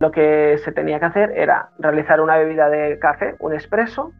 [0.00, 4.12] Lo que se tenía que hacer era realizar una bebida de café, un espresso,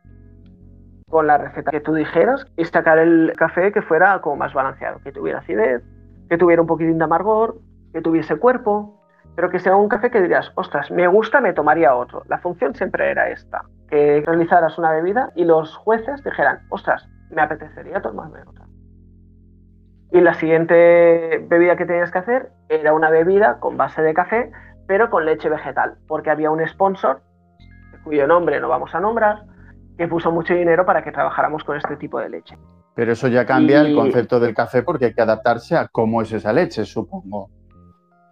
[1.12, 4.98] con la receta que tú dijeras y sacar el café que fuera como más balanceado,
[5.04, 5.82] que tuviera acidez,
[6.30, 7.58] que tuviera un poquitín de amargor,
[7.92, 8.98] que tuviese cuerpo,
[9.36, 12.22] pero que sea un café que dirías, ostras, me gusta, me tomaría otro.
[12.28, 17.42] La función siempre era esta, que realizaras una bebida y los jueces dijeran, ostras, me
[17.42, 18.64] apetecería tomarme otra.
[20.12, 24.50] Y la siguiente bebida que tenías que hacer era una bebida con base de café,
[24.86, 27.20] pero con leche vegetal, porque había un sponsor,
[28.02, 29.51] cuyo nombre no vamos a nombrar,
[30.02, 32.58] que puso mucho dinero para que trabajáramos con este tipo de leche.
[32.96, 36.32] Pero eso ya cambia el concepto del café porque hay que adaptarse a cómo es
[36.32, 37.50] esa leche, supongo.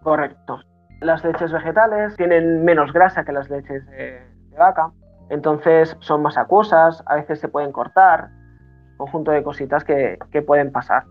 [0.03, 0.59] Correcto.
[1.01, 4.91] Las leches vegetales tienen menos grasa que las leches de, de vaca,
[5.29, 8.31] entonces son más acuosas, a veces se pueden cortar,
[8.97, 11.05] conjunto de cositas que, que pueden pasar.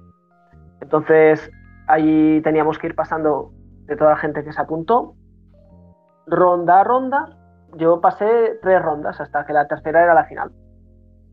[0.81, 1.49] Entonces,
[1.87, 3.53] allí teníamos que ir pasando
[3.85, 5.15] de toda la gente que se apuntó,
[6.27, 7.37] ronda a ronda.
[7.75, 10.51] Yo pasé tres rondas hasta que la tercera era la final.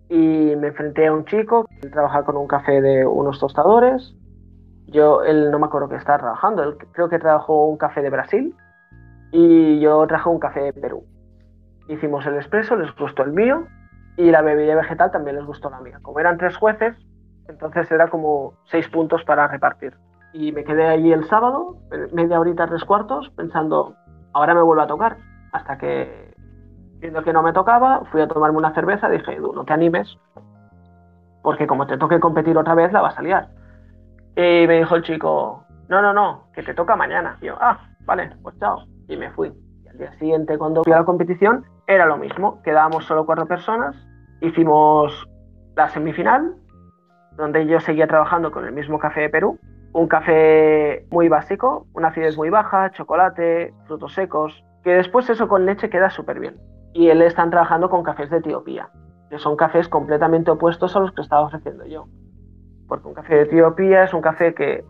[0.09, 4.15] Y me enfrenté a un chico que trabajaba con un café de unos tostadores.
[4.87, 8.11] Yo, él no me acuerdo que estaba trabajando, él creo que trabajó un café de
[8.11, 8.55] Brasil
[9.33, 11.05] y yo traje un café de Perú.
[11.89, 13.67] Hicimos el expreso, les gustó el mío
[14.17, 15.99] y la bebida vegetal también les gustó la mía.
[16.03, 16.97] Como eran tres jueces,
[17.49, 19.95] entonces era como seis puntos para repartir.
[20.33, 21.77] Y me quedé allí el sábado,
[22.13, 23.95] media horita, tres cuartos, pensando,
[24.33, 25.17] ahora me vuelvo a tocar.
[25.53, 26.26] Hasta que,
[26.99, 30.19] viendo que no me tocaba, fui a tomarme una cerveza dije, Edu, no te animes,
[31.43, 33.49] porque como te toque competir otra vez, la vas a liar.
[34.35, 37.37] Y me dijo el chico, no, no, no, que te toca mañana.
[37.41, 38.85] Y yo, ah, vale, pues chao.
[39.09, 39.53] Y me fui.
[39.85, 42.61] Y al día siguiente, cuando fui a la competición, era lo mismo.
[42.63, 43.95] Quedábamos solo cuatro personas.
[44.41, 45.27] Hicimos
[45.77, 46.57] la semifinal,
[47.37, 49.59] donde yo seguía trabajando con el mismo café de Perú.
[49.93, 55.65] Un café muy básico, una acidez muy baja, chocolate, frutos secos, que después eso con
[55.65, 56.57] leche queda súper bien.
[56.97, 58.89] Y él están trabajando con cafés de Etiopía,
[59.29, 62.07] que son cafés completamente opuestos a los que estaba ofreciendo yo.
[62.89, 64.83] Porque un café de Etiopía es un café que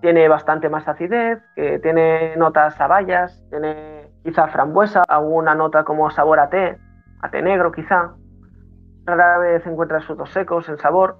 [0.00, 6.10] tiene bastante más acidez, que tiene notas a bayas, tiene quizá frambuesa, alguna nota como
[6.10, 6.78] sabor a té,
[7.20, 8.14] a té negro quizá.
[9.04, 11.18] Rara vez encuentras frutos secos en sabor.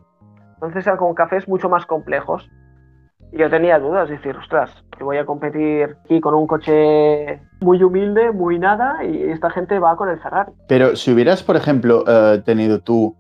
[0.55, 2.51] Entonces eran como cafés mucho más complejos.
[3.33, 7.83] Y yo tenía dudas, decir, ostras, que voy a competir aquí con un coche muy
[7.83, 10.53] humilde, muy nada, y esta gente va con el Ferrari.
[10.69, 13.17] Pero si hubieras, por ejemplo, eh, tenido tú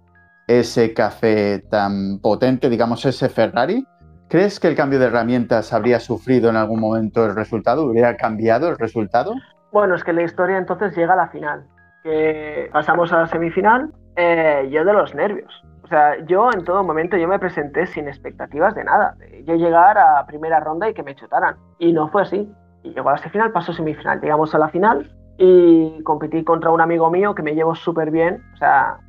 [0.46, 3.86] ese café tan potente, digamos ese Ferrari,
[4.28, 7.86] ¿crees que el cambio de herramientas habría sufrido en algún momento el resultado?
[7.86, 9.32] ¿Hubiera cambiado el resultado?
[9.72, 11.64] Bueno, es que la historia entonces llega a la final,
[12.02, 15.64] que pasamos a la semifinal, eh, yo de los nervios.
[15.92, 19.14] Sea, yo en todo momento yo me presenté sin expectativas de nada.
[19.44, 21.56] Yo llegar a primera ronda y que me chutaran.
[21.78, 22.50] Y no fue así.
[22.82, 24.18] Y llegó a la semifinal, pasó semifinal.
[24.22, 28.42] Llegamos a la final y competí contra un amigo mío que me llevo súper bien.
[28.54, 29.00] O sea,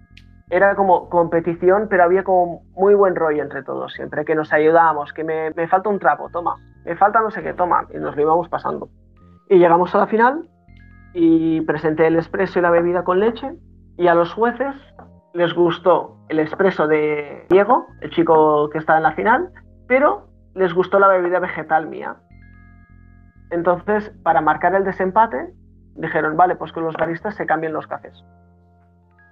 [0.49, 3.93] era como competición, pero había como muy buen rollo entre todos.
[3.93, 6.57] Siempre que nos ayudábamos, que me, me falta un trapo, toma.
[6.83, 7.87] Me falta no sé qué, toma.
[7.93, 8.89] Y nos lo íbamos pasando.
[9.49, 10.49] Y llegamos a la final
[11.13, 13.53] y presenté el expreso y la bebida con leche.
[13.95, 14.75] Y a los jueces
[15.33, 19.51] les gustó el expreso de Diego, el chico que está en la final,
[19.87, 22.15] pero les gustó la bebida vegetal mía.
[23.49, 25.53] Entonces, para marcar el desempate,
[25.95, 28.23] dijeron, vale, pues que los baristas se cambien los cafés.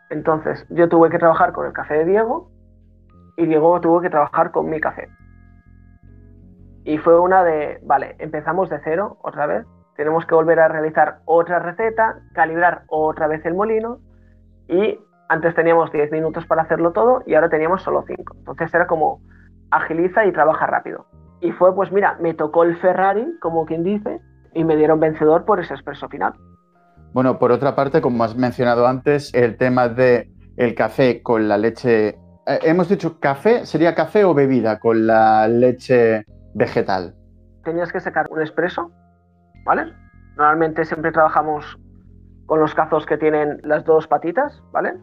[0.09, 2.51] Entonces, yo tuve que trabajar con el café de Diego
[3.37, 5.07] y Diego tuvo que trabajar con mi café.
[6.83, 11.19] Y fue una de, vale, empezamos de cero otra vez, tenemos que volver a realizar
[11.25, 13.99] otra receta, calibrar otra vez el molino
[14.67, 14.99] y
[15.31, 18.35] antes teníamos 10 minutos para hacerlo todo y ahora teníamos solo 5.
[18.39, 19.21] Entonces era como
[19.71, 21.05] agiliza y trabaja rápido.
[21.39, 24.19] Y fue, pues mira, me tocó el Ferrari, como quien dice,
[24.53, 26.33] y me dieron vencedor por ese expreso final.
[27.13, 31.57] Bueno, por otra parte, como has mencionado antes, el tema de el café con la
[31.57, 32.09] leche.
[32.09, 37.15] Eh, hemos dicho café, ¿sería café o bebida con la leche vegetal?
[37.63, 38.91] Tenías que sacar un expreso,
[39.63, 39.93] ¿vale?
[40.35, 41.79] Normalmente siempre trabajamos
[42.47, 44.95] con los cazos que tienen las dos patitas, ¿vale?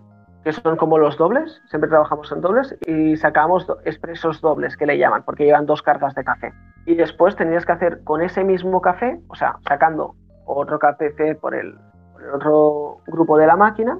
[0.45, 4.97] Que son como los dobles, siempre trabajamos en dobles y sacamos expresos dobles que le
[4.97, 6.53] llaman, porque llevan dos cargas de café.
[6.87, 10.15] Y después tenías que hacer con ese mismo café, o sea, sacando
[10.47, 11.77] otro café por el,
[12.13, 13.99] por el otro grupo de la máquina,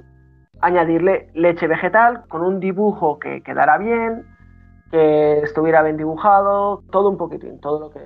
[0.61, 4.25] añadirle leche vegetal con un dibujo que quedara bien,
[4.91, 7.99] que estuviera bien dibujado, todo un poquitín, todo lo que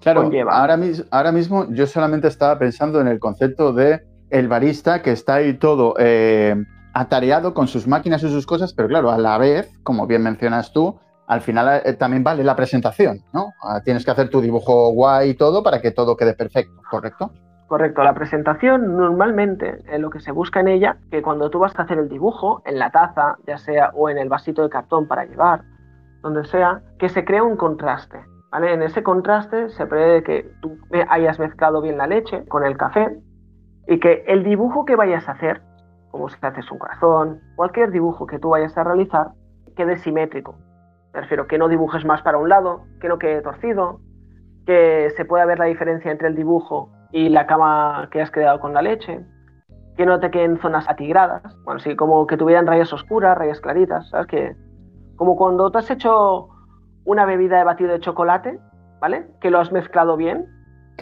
[0.00, 0.78] claro, Ahora,
[1.10, 5.54] ahora mismo yo solamente estaba pensando en el concepto de el barista que está ahí
[5.54, 6.56] todo eh,
[6.94, 10.72] atareado con sus máquinas y sus cosas, pero claro, a la vez, como bien mencionas
[10.72, 13.52] tú, al final eh, también vale la presentación, ¿no?
[13.62, 17.30] Ah, tienes que hacer tu dibujo guay y todo para que todo quede perfecto, ¿correcto?
[17.68, 21.78] Correcto, la presentación normalmente eh, lo que se busca en ella, que cuando tú vas
[21.78, 25.08] a hacer el dibujo en la taza, ya sea o en el vasito de cartón
[25.08, 25.62] para llevar,
[26.20, 28.20] donde sea, que se crea un contraste.
[28.50, 28.74] ¿vale?
[28.74, 30.76] En ese contraste se prevé que tú
[31.08, 33.16] hayas mezclado bien la leche con el café
[33.88, 35.62] y que el dibujo que vayas a hacer,
[36.12, 39.32] como si haces un corazón, cualquier dibujo que tú vayas a realizar,
[39.74, 40.54] quede simétrico.
[41.12, 44.00] Me refiero que no dibujes más para un lado, que no quede torcido,
[44.66, 48.60] que se pueda ver la diferencia entre el dibujo y la cama que has creado
[48.60, 49.24] con la leche,
[49.96, 54.08] que no te queden zonas atigradas, bueno, sí, como que tuvieran rayas oscuras, rayas claritas,
[54.10, 54.26] ¿sabes?
[54.26, 54.56] Que,
[55.16, 56.48] como cuando te has hecho
[57.04, 58.58] una bebida de batido de chocolate,
[59.00, 59.26] ¿vale?
[59.40, 60.46] Que lo has mezclado bien.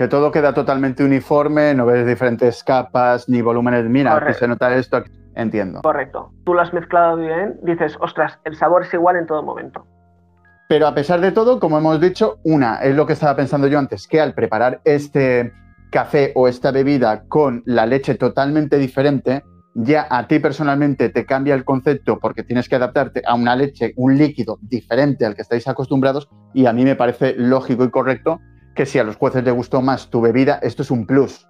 [0.00, 3.84] Que todo queda totalmente uniforme, no ves diferentes capas ni volúmenes.
[3.84, 5.82] Mira, que se nota esto, entiendo.
[5.82, 6.32] Correcto.
[6.46, 9.84] Tú lo has mezclado bien, dices, ostras, el sabor es igual en todo momento.
[10.70, 13.78] Pero a pesar de todo, como hemos dicho, una, es lo que estaba pensando yo
[13.78, 15.52] antes, que al preparar este,
[15.90, 19.44] café o esta bebida con la leche totalmente diferente,
[19.74, 23.92] ya a ti personalmente te cambia el concepto porque tienes que adaptarte a una leche,
[23.96, 28.40] un líquido diferente al que estáis acostumbrados y a mí me parece lógico y correcto
[28.80, 31.46] que si a los jueces les gustó más tu bebida, esto es un plus,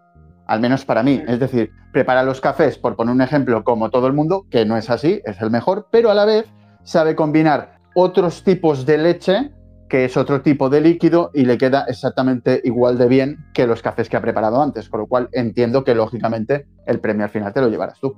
[0.47, 1.23] al menos para mí.
[1.29, 4.77] Es decir, prepara los cafés, por poner un ejemplo, como todo el mundo, que no
[4.77, 6.53] es así, es el mejor, pero a la vez
[6.83, 9.53] sabe combinar otros tipos de leche
[9.89, 13.81] que es otro tipo de líquido y le queda exactamente igual de bien que los
[13.81, 17.53] cafés que ha preparado antes, con lo cual entiendo que lógicamente el premio al final
[17.53, 18.17] te lo llevarás tú.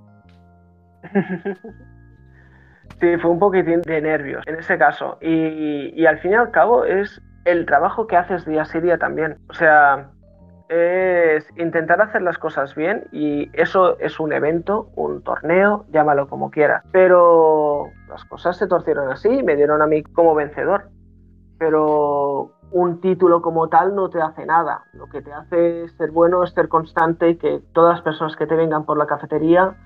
[3.00, 5.18] Sí, fue un poquitín de nervios en ese caso.
[5.20, 9.38] Y, al fin y al cabo es el trabajo que haces día a día también.
[9.48, 10.10] O sea,
[10.68, 16.50] es intentar hacer las cosas bien y eso es un evento, un torneo, llámalo como
[16.50, 16.84] quieras.
[16.92, 20.90] Pero las cosas se torcieron así y me dieron a mí como vencedor
[21.62, 24.82] pero un título como tal no te hace nada.
[24.94, 28.48] Lo que te hace ser bueno es ser constante y que todas las personas que
[28.48, 29.76] te vengan por la cafetería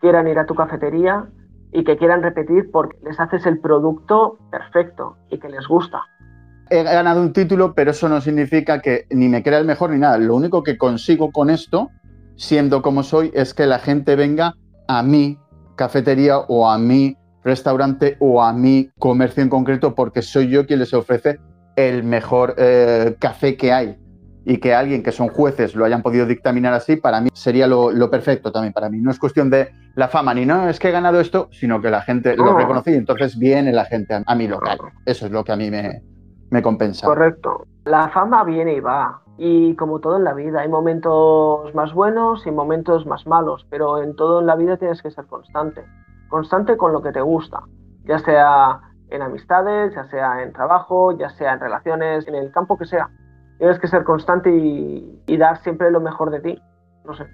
[0.00, 1.26] quieran ir a tu cafetería
[1.72, 6.04] y que quieran repetir porque les haces el producto perfecto y que les gusta.
[6.68, 9.98] He ganado un título, pero eso no significa que ni me crea el mejor ni
[9.98, 10.18] nada.
[10.18, 11.90] Lo único que consigo con esto,
[12.34, 14.54] siendo como soy, es que la gente venga
[14.88, 15.38] a mi
[15.76, 20.80] cafetería o a mi restaurante o a mi comercio en concreto porque soy yo quien
[20.80, 21.38] les ofrece
[21.76, 23.96] el mejor eh, café que hay.
[24.44, 28.10] Y que alguien que son jueces lo hayan podido dictaminar así, para mí sería lo,
[28.10, 28.72] perfecto también.
[28.72, 31.48] Para mí no es cuestión de la fama ni no es que he ganado esto,
[31.52, 34.78] sino que la gente lo reconoce y entonces viene la gente a, mi local.
[35.04, 36.00] Eso es lo que a mí me,
[36.50, 37.06] me compensa.
[37.06, 37.66] Correcto.
[37.84, 39.22] La fama viene y va.
[39.38, 44.02] Y como todo en la vida, hay momentos más buenos y momentos más malos, pero
[44.02, 45.84] en todo en la vida tienes que ser constante
[46.28, 47.62] constante con lo que te gusta,
[48.04, 48.80] ya sea
[49.10, 53.08] en amistades, ya sea en trabajo, ya sea en relaciones, en el campo que sea.
[53.58, 56.62] Tienes que ser constante y, dar siempre lo mejor de ti.
[57.04, 57.24] No sé.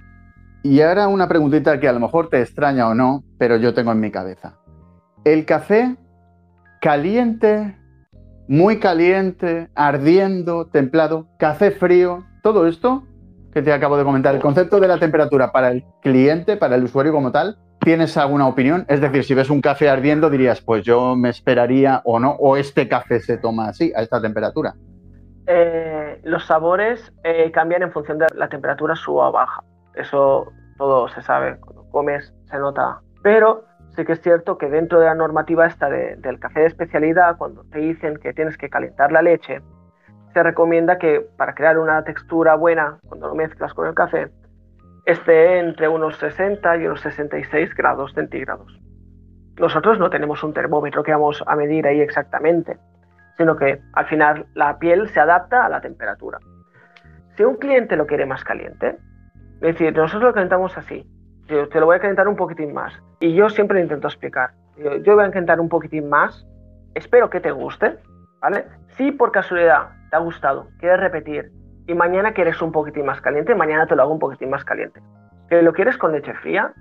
[0.63, 3.91] Y ahora una preguntita que a lo mejor te extraña o no, pero yo tengo
[3.91, 4.59] en mi cabeza.
[5.25, 5.97] ¿El café
[6.81, 7.77] caliente,
[8.49, 13.05] muy caliente, ardiendo, templado, café frío, todo esto
[13.53, 16.85] que te acabo de comentar, el concepto de la temperatura para el cliente, para el
[16.85, 18.85] usuario como tal, ¿Tienes alguna opinión?
[18.89, 22.57] Es decir, si ves un café ardiendo, dirías, pues yo me esperaría o no, o
[22.57, 24.75] este café se toma así, a esta temperatura.
[25.49, 29.65] Eh, los sabores eh, cambian en función de la temperatura suba o baja.
[29.97, 33.01] Eso todo se sabe, cuando comes se nota.
[33.21, 33.65] Pero
[33.97, 37.65] sí que es cierto que dentro de la normativa esta del café de especialidad, cuando
[37.65, 39.61] te dicen que tienes que calentar la leche,
[40.33, 44.31] se recomienda que para crear una textura buena, cuando lo mezclas con el café,
[45.05, 48.81] esté entre unos 60 y unos 66 grados centígrados.
[49.59, 52.79] Nosotros no tenemos un termómetro que vamos a medir ahí exactamente,
[53.37, 56.39] sino que al final la piel se adapta a la temperatura.
[57.37, 58.97] Si un cliente lo quiere más caliente,
[59.57, 61.07] es decir, nosotros lo calentamos así.
[61.49, 62.93] Yo te lo voy a calentar un poquitín más.
[63.21, 64.53] Y yo siempre intento explicar.
[64.77, 66.47] Yo, yo voy a calentar un poquitín más.
[66.95, 67.99] Espero que te guste,
[68.41, 68.67] ¿vale?
[68.97, 71.51] Si por casualidad te ha gustado, quieres repetir
[71.87, 75.01] y mañana quieres un poquitín más caliente, mañana te lo hago un poquitín más caliente.
[75.49, 76.73] ¿Que lo quieres con leche fría?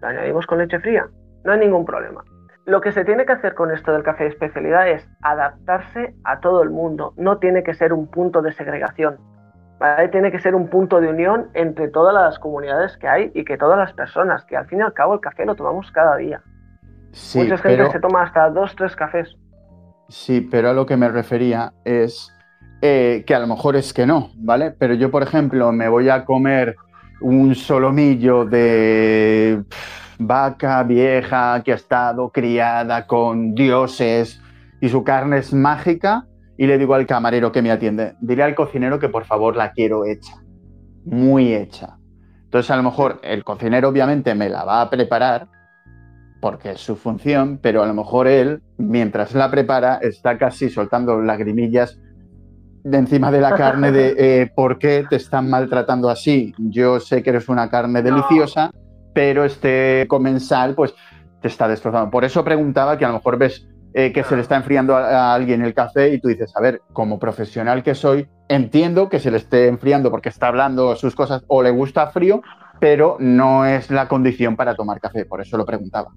[0.00, 1.08] Lo añadimos con leche fría.
[1.44, 2.24] No hay ningún problema.
[2.64, 6.40] Lo que se tiene que hacer con esto del café de especialidad es adaptarse a
[6.40, 7.12] todo el mundo.
[7.16, 9.18] No tiene que ser un punto de segregación.
[10.10, 13.56] Tiene que ser un punto de unión entre todas las comunidades que hay y que
[13.56, 16.40] todas las personas, que al fin y al cabo el café lo tomamos cada día.
[17.34, 19.36] Mucha gente se toma hasta dos, tres cafés.
[20.08, 22.32] Sí, pero a lo que me refería es
[22.80, 24.70] eh, que a lo mejor es que no, ¿vale?
[24.72, 26.76] Pero yo, por ejemplo, me voy a comer
[27.20, 29.62] un solomillo de
[30.18, 34.40] vaca vieja que ha estado criada con dioses
[34.80, 36.26] y su carne es mágica
[36.56, 39.72] y le digo al camarero que me atiende, diré al cocinero que por favor la
[39.72, 40.34] quiero hecha,
[41.04, 41.96] muy hecha.
[42.44, 45.48] Entonces a lo mejor el cocinero obviamente me la va a preparar
[46.40, 51.20] porque es su función, pero a lo mejor él, mientras la prepara, está casi soltando
[51.22, 51.98] lagrimillas
[52.84, 56.52] de encima de la carne de eh, por qué te están maltratando así.
[56.58, 58.72] Yo sé que eres una carne deliciosa,
[59.14, 60.94] pero este comensal pues
[61.40, 62.10] te está destrozando.
[62.10, 65.34] Por eso preguntaba que a lo mejor ves eh, que se le está enfriando a,
[65.34, 69.30] alguien el café y tú dices, a ver, como profesional que soy, entiendo que se
[69.30, 72.42] le esté enfriando porque está hablando sus cosas o le gusta frío,
[72.80, 75.24] pero no es la condición para tomar café.
[75.24, 76.10] Por eso lo preguntaba.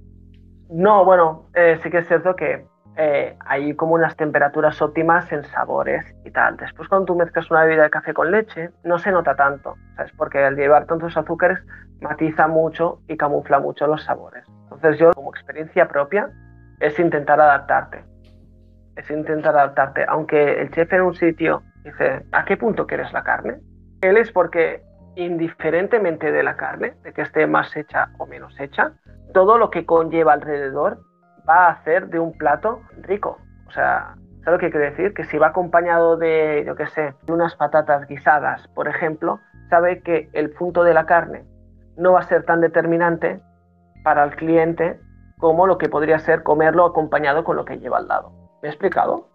[0.69, 2.65] No, bueno, eh, sí que es cierto que
[2.97, 6.55] eh, hay como unas temperaturas óptimas en sabores y tal.
[6.55, 10.13] Después cuando tú mezclas una bebida de café con leche, no se nota tanto, ¿sabes?
[10.13, 11.59] Porque al llevar tantos azúcares
[11.99, 14.45] matiza mucho y camufla mucho los sabores.
[14.63, 16.29] Entonces yo, como experiencia propia,
[16.79, 18.03] es intentar adaptarte.
[18.95, 20.05] Es intentar adaptarte.
[20.07, 23.59] Aunque el chef en un sitio dice, ¿a qué punto quieres la carne?
[24.01, 24.83] Él es porque
[25.15, 28.93] indiferentemente de la carne, de que esté más hecha o menos hecha,
[29.33, 30.99] todo lo que conlleva alrededor
[31.47, 33.37] va a hacer de un plato rico.
[33.67, 35.13] O sea, ¿sabes lo que quiere decir?
[35.13, 40.01] Que si va acompañado de, yo qué sé, de unas patatas guisadas, por ejemplo, sabe
[40.01, 41.43] que el punto de la carne
[41.97, 43.41] no va a ser tan determinante
[44.03, 44.99] para el cliente
[45.37, 48.31] como lo que podría ser comerlo acompañado con lo que lleva al lado.
[48.61, 49.27] ¿Me he explicado?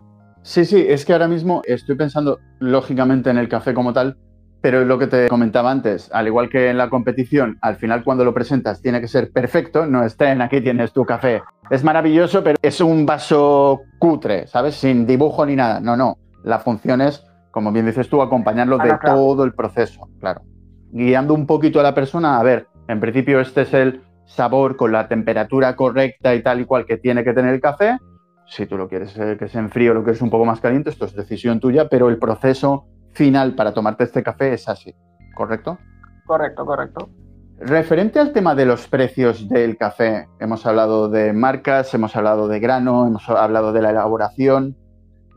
[0.42, 4.16] Sí, sí, es que ahora mismo estoy pensando lógicamente en el café como tal,
[4.62, 8.04] pero es lo que te comentaba antes, al igual que en la competición, al final
[8.04, 11.42] cuando lo presentas tiene que ser perfecto, no estén aquí tienes tu café.
[11.70, 14.74] Es maravilloso, pero es un vaso cutre, ¿sabes?
[14.74, 15.80] Sin dibujo ni nada.
[15.80, 16.18] No, no.
[16.42, 20.42] La función es, como bien dices tú, acompañarlo de todo el proceso, claro.
[20.90, 24.92] Guiando un poquito a la persona, a ver, en principio este es el sabor con
[24.92, 27.98] la temperatura correcta y tal y cual que tiene que tener el café.
[28.46, 31.04] Si tú lo quieres que se enfríe o lo quieres un poco más caliente, esto
[31.04, 34.94] es decisión tuya, pero el proceso final para tomarte este café es así,
[35.34, 35.78] ¿correcto?
[36.26, 37.10] Correcto, correcto.
[37.58, 42.58] Referente al tema de los precios del café, hemos hablado de marcas, hemos hablado de
[42.58, 44.76] grano, hemos hablado de la elaboración.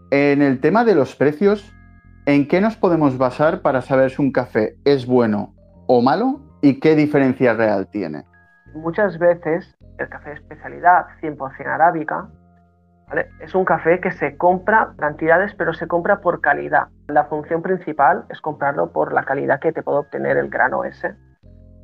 [0.09, 1.73] En el tema de los precios,
[2.25, 5.53] ¿en qué nos podemos basar para saber si un café es bueno
[5.87, 8.23] o malo y qué diferencia real tiene?
[8.73, 12.27] Muchas veces el café de especialidad 100% arábica
[13.39, 16.87] es un café que se compra cantidades, pero se compra por calidad.
[17.07, 21.15] La función principal es comprarlo por la calidad que te puede obtener el grano ese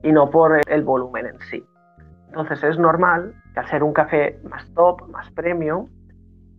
[0.01, 1.63] y no por el volumen en sí.
[2.27, 5.87] Entonces es normal que al ser un café más top, más premium,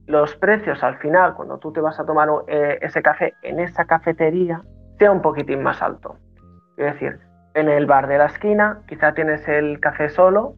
[0.07, 3.85] los precios al final, cuando tú te vas a tomar eh, ese café en esa
[3.85, 4.63] cafetería,
[4.99, 6.17] sea un poquitín más alto.
[6.77, 7.19] Es decir,
[7.61, 10.55] en el bar de la esquina quizá tienes el café solo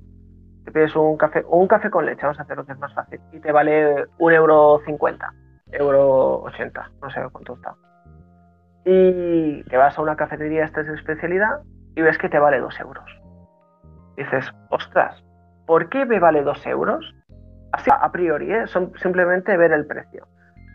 [0.65, 2.95] te pides un café, un café con leche, vamos a hacer lo que es más
[2.95, 5.33] fácil, y te vale un euro cincuenta,
[5.73, 7.75] euro ochenta, no sé cuánto está.
[8.85, 11.61] Y te vas a una cafetería, esta es de especialidad,
[11.95, 13.05] y ves que te vale dos euros.
[14.17, 15.23] dices, ostras,
[15.67, 17.15] ¿por qué me vale dos euros?
[17.73, 18.67] Así a priori, ¿eh?
[18.67, 20.27] Son simplemente ver el precio.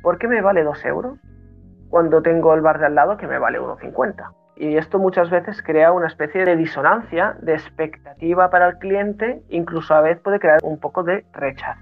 [0.01, 1.19] ¿Por qué me vale dos euros
[1.89, 4.32] cuando tengo el bar de al lado que me vale uno cincuenta?
[4.60, 9.93] Y esto muchas veces crea una especie de disonancia, de expectativa para el cliente, incluso
[9.93, 11.80] a veces puede crear un poco de rechazo.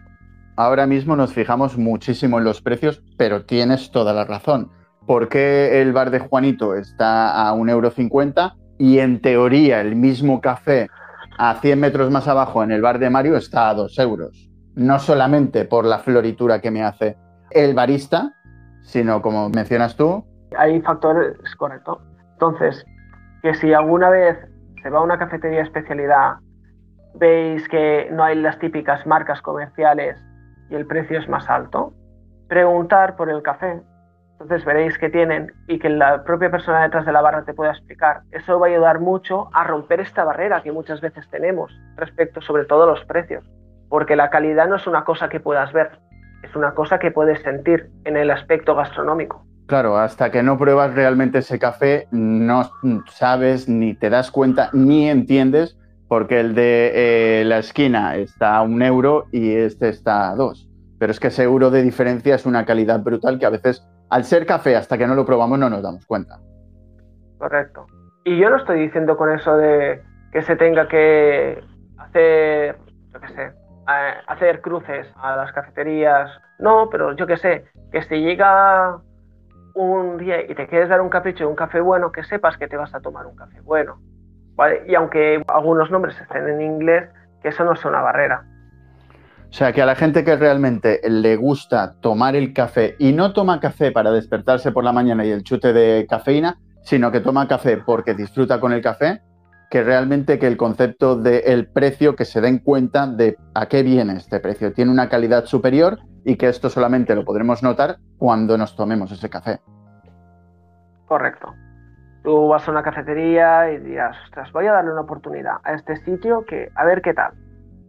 [0.58, 4.72] Ahora mismo nos fijamos muchísimo en los precios, pero tienes toda la razón.
[5.06, 10.90] ¿Por qué el bar de Juanito está a 1,50€ y en teoría el mismo café
[11.38, 14.50] a 100 metros más abajo en el bar de Mario está a 2 euros?
[14.76, 17.16] No solamente por la floritura que me hace
[17.52, 18.34] el barista,
[18.82, 20.26] sino como mencionas tú.
[20.58, 22.02] Hay factores, correcto,
[22.36, 22.86] entonces,
[23.42, 24.38] que si alguna vez
[24.84, 26.36] se va a una cafetería especialidad,
[27.14, 30.22] veis que no hay las típicas marcas comerciales
[30.70, 31.94] y el precio es más alto,
[32.50, 33.82] preguntar por el café,
[34.34, 37.72] entonces veréis que tienen y que la propia persona detrás de la barra te pueda
[37.72, 38.24] explicar.
[38.32, 42.66] Eso va a ayudar mucho a romper esta barrera que muchas veces tenemos respecto sobre
[42.66, 43.46] todo a los precios,
[43.88, 46.00] porque la calidad no es una cosa que puedas ver,
[46.44, 49.46] es una cosa que puedes sentir en el aspecto gastronómico.
[49.68, 52.70] Claro, hasta que no pruebas realmente ese café, no
[53.10, 56.92] sabes ni te das cuenta ni entiendes porque el de
[57.42, 60.70] eh, la esquina está a un euro y este está a dos.
[61.00, 64.24] Pero es que ese euro de diferencia es una calidad brutal que a veces, al
[64.24, 66.38] ser café, hasta que no lo probamos, no nos damos cuenta.
[67.40, 67.88] Correcto.
[68.24, 70.02] Y yo no estoy diciendo con eso de
[70.32, 71.64] que se tenga que
[71.98, 72.78] hacer,
[73.14, 73.52] yo qué sé,
[74.28, 76.30] hacer cruces a las cafeterías.
[76.60, 79.00] No, pero yo qué sé, que si llega
[79.76, 82.68] un día y te quieres dar un capricho de un café bueno, que sepas que
[82.68, 84.00] te vas a tomar un café bueno.
[84.88, 87.10] Y aunque algunos nombres estén en inglés,
[87.42, 88.46] que eso no es una barrera.
[89.50, 93.34] O sea, que a la gente que realmente le gusta tomar el café y no
[93.34, 97.48] toma café para despertarse por la mañana y el chute de cafeína, sino que toma
[97.48, 99.22] café porque disfruta con el café,
[99.70, 104.16] que realmente que el concepto del precio, que se den cuenta de a qué viene
[104.16, 104.72] este precio.
[104.72, 109.30] Tiene una calidad superior y que esto solamente lo podremos notar cuando nos tomemos ese
[109.30, 109.60] café.
[111.08, 111.54] Correcto.
[112.24, 115.96] Tú vas a una cafetería y dirás, ostras, voy a darle una oportunidad a este
[115.98, 117.34] sitio que a ver qué tal.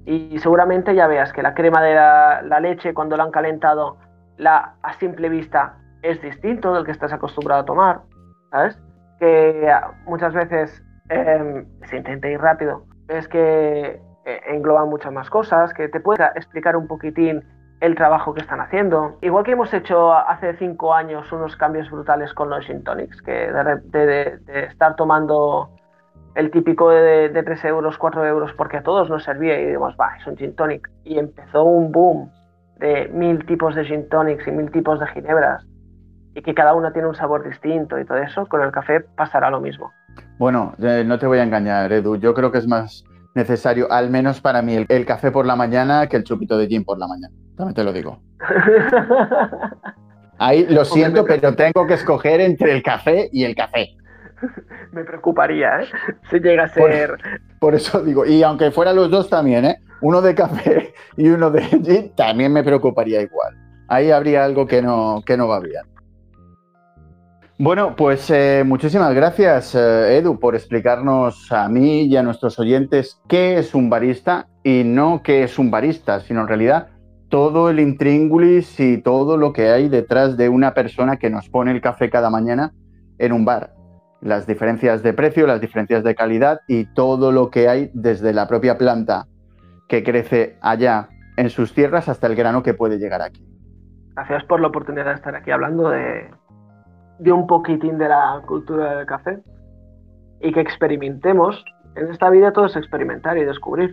[0.05, 3.97] Y seguramente ya veas que la crema de la, leche cuando la han calentado
[4.37, 8.03] la, a simple vista es distinto del que estás acostumbrado a tomar,
[8.53, 8.78] ¿sabes?
[9.18, 9.72] Que
[10.07, 15.89] muchas veces Em, se intenta ir rápido, es que eh, engloban muchas más cosas, que
[15.89, 17.45] te pueda explicar un poquitín
[17.81, 19.18] el trabajo que están haciendo.
[19.20, 23.33] Igual que hemos hecho hace cinco años unos cambios brutales con los gin tonics, que
[23.33, 25.70] de, estar tomando
[26.35, 29.97] el típico de, de, 3 euros, 4 euros, porque a todos nos servía y dijimos,
[30.01, 30.91] va, es un gin tonic.
[31.05, 32.31] Y empezó un boom
[32.79, 35.66] de mil tipos de gin tonics y mil tipos de ginebras
[36.37, 39.49] y que cada una tiene un sabor distinto y todo eso, con el café pasará
[39.51, 39.91] lo mismo.
[40.39, 42.16] Bueno, eh, no te voy a engañar, Edu.
[42.16, 43.05] Yo creo que es más
[43.35, 46.85] necesario, al menos para mí, el, café por la mañana que el chupito de gin
[46.85, 47.35] por la mañana.
[47.57, 48.20] También te lo digo.
[50.38, 53.96] Ahí lo siento, pero tengo que escoger entre el café y el café.
[54.92, 55.86] Me preocuparía, ¿eh?
[56.30, 57.16] Si llega a ser.
[57.59, 59.78] Por, eso digo, y aunque fueran los dos también, ¿eh?
[60.02, 63.54] Uno de café y uno de gin, también me preocuparía igual.
[63.88, 65.82] Ahí habría algo que no, que no va bien.
[67.59, 73.18] Bueno, pues eh, muchísimas gracias, eh, Edu, por explicarnos a mí y a nuestros oyentes
[73.28, 76.88] qué es un barista y no qué es un barista, sino en realidad
[77.29, 81.72] todo el intríngulis y todo lo que hay detrás de una persona que nos pone
[81.72, 82.72] el café cada mañana
[83.18, 83.72] en un bar.
[84.20, 88.47] Las diferencias de precio, las diferencias de calidad y todo lo que hay desde la
[88.47, 89.27] propia planta
[89.89, 93.45] que crece allá en sus tierras hasta el grano que puede llegar aquí.
[94.14, 96.31] Gracias por la oportunidad de estar aquí hablando de,
[97.18, 99.43] de un poquitín de la cultura del café
[100.41, 101.62] y que experimentemos.
[101.95, 103.93] En esta vida todo es experimentar y descubrir.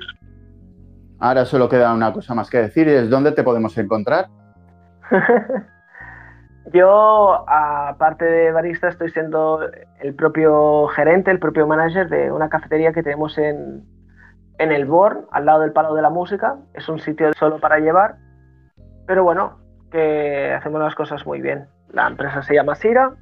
[1.23, 4.27] Ahora solo queda una cosa más que decir, es dónde te podemos encontrar.
[6.73, 9.61] Yo, aparte de barista, estoy siendo
[10.01, 13.85] el propio gerente, el propio manager de una cafetería que tenemos en,
[14.57, 16.57] en el Born, al lado del Palo de la Música.
[16.73, 18.17] Es un sitio solo para llevar,
[19.07, 19.59] pero bueno,
[19.93, 21.67] que hacemos las cosas muy bien.
[21.93, 23.13] La empresa se llama Sira,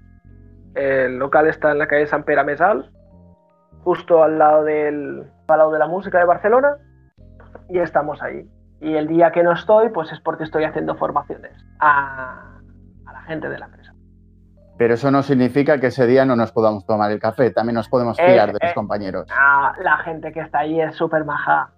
[0.74, 2.90] el local está en la calle San Pere Mesal,
[3.84, 6.78] justo al lado del Palau de la Música de Barcelona,
[7.72, 8.48] y estamos ahí.
[8.80, 12.60] Y el día que no estoy, pues es porque estoy haciendo formaciones a,
[13.06, 13.94] la gente de la empresa.
[14.78, 17.88] Pero eso no significa que ese día no nos podamos tomar el café, también nos
[17.88, 19.28] podemos fiar de los compañeros.
[19.32, 21.70] Ah, la gente que está ahí es súper maja.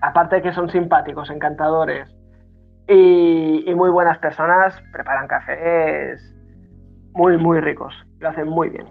[0.00, 2.08] aparte de que son simpáticos, encantadores,
[2.88, 6.34] y, muy buenas personas preparan cafés
[7.12, 7.94] muy, muy ricos.
[8.18, 8.88] Lo hacen muy bien.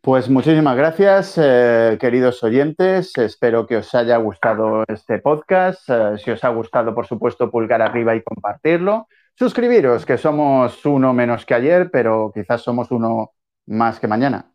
[0.00, 3.16] Pues muchísimas gracias, eh, queridos oyentes.
[3.18, 5.88] Espero que os haya gustado este podcast.
[5.88, 9.08] Eh, si os ha gustado, por supuesto, pulgar arriba y compartirlo.
[9.34, 13.32] Suscribiros, que somos uno menos que ayer, pero quizás somos uno
[13.66, 14.52] más que mañana.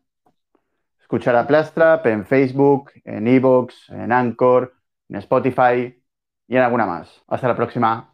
[1.00, 4.72] Escuchar a Plastrap en Facebook, en Evox, en Anchor,
[5.08, 6.02] en Spotify
[6.48, 7.22] y en alguna más.
[7.28, 8.13] Hasta la próxima.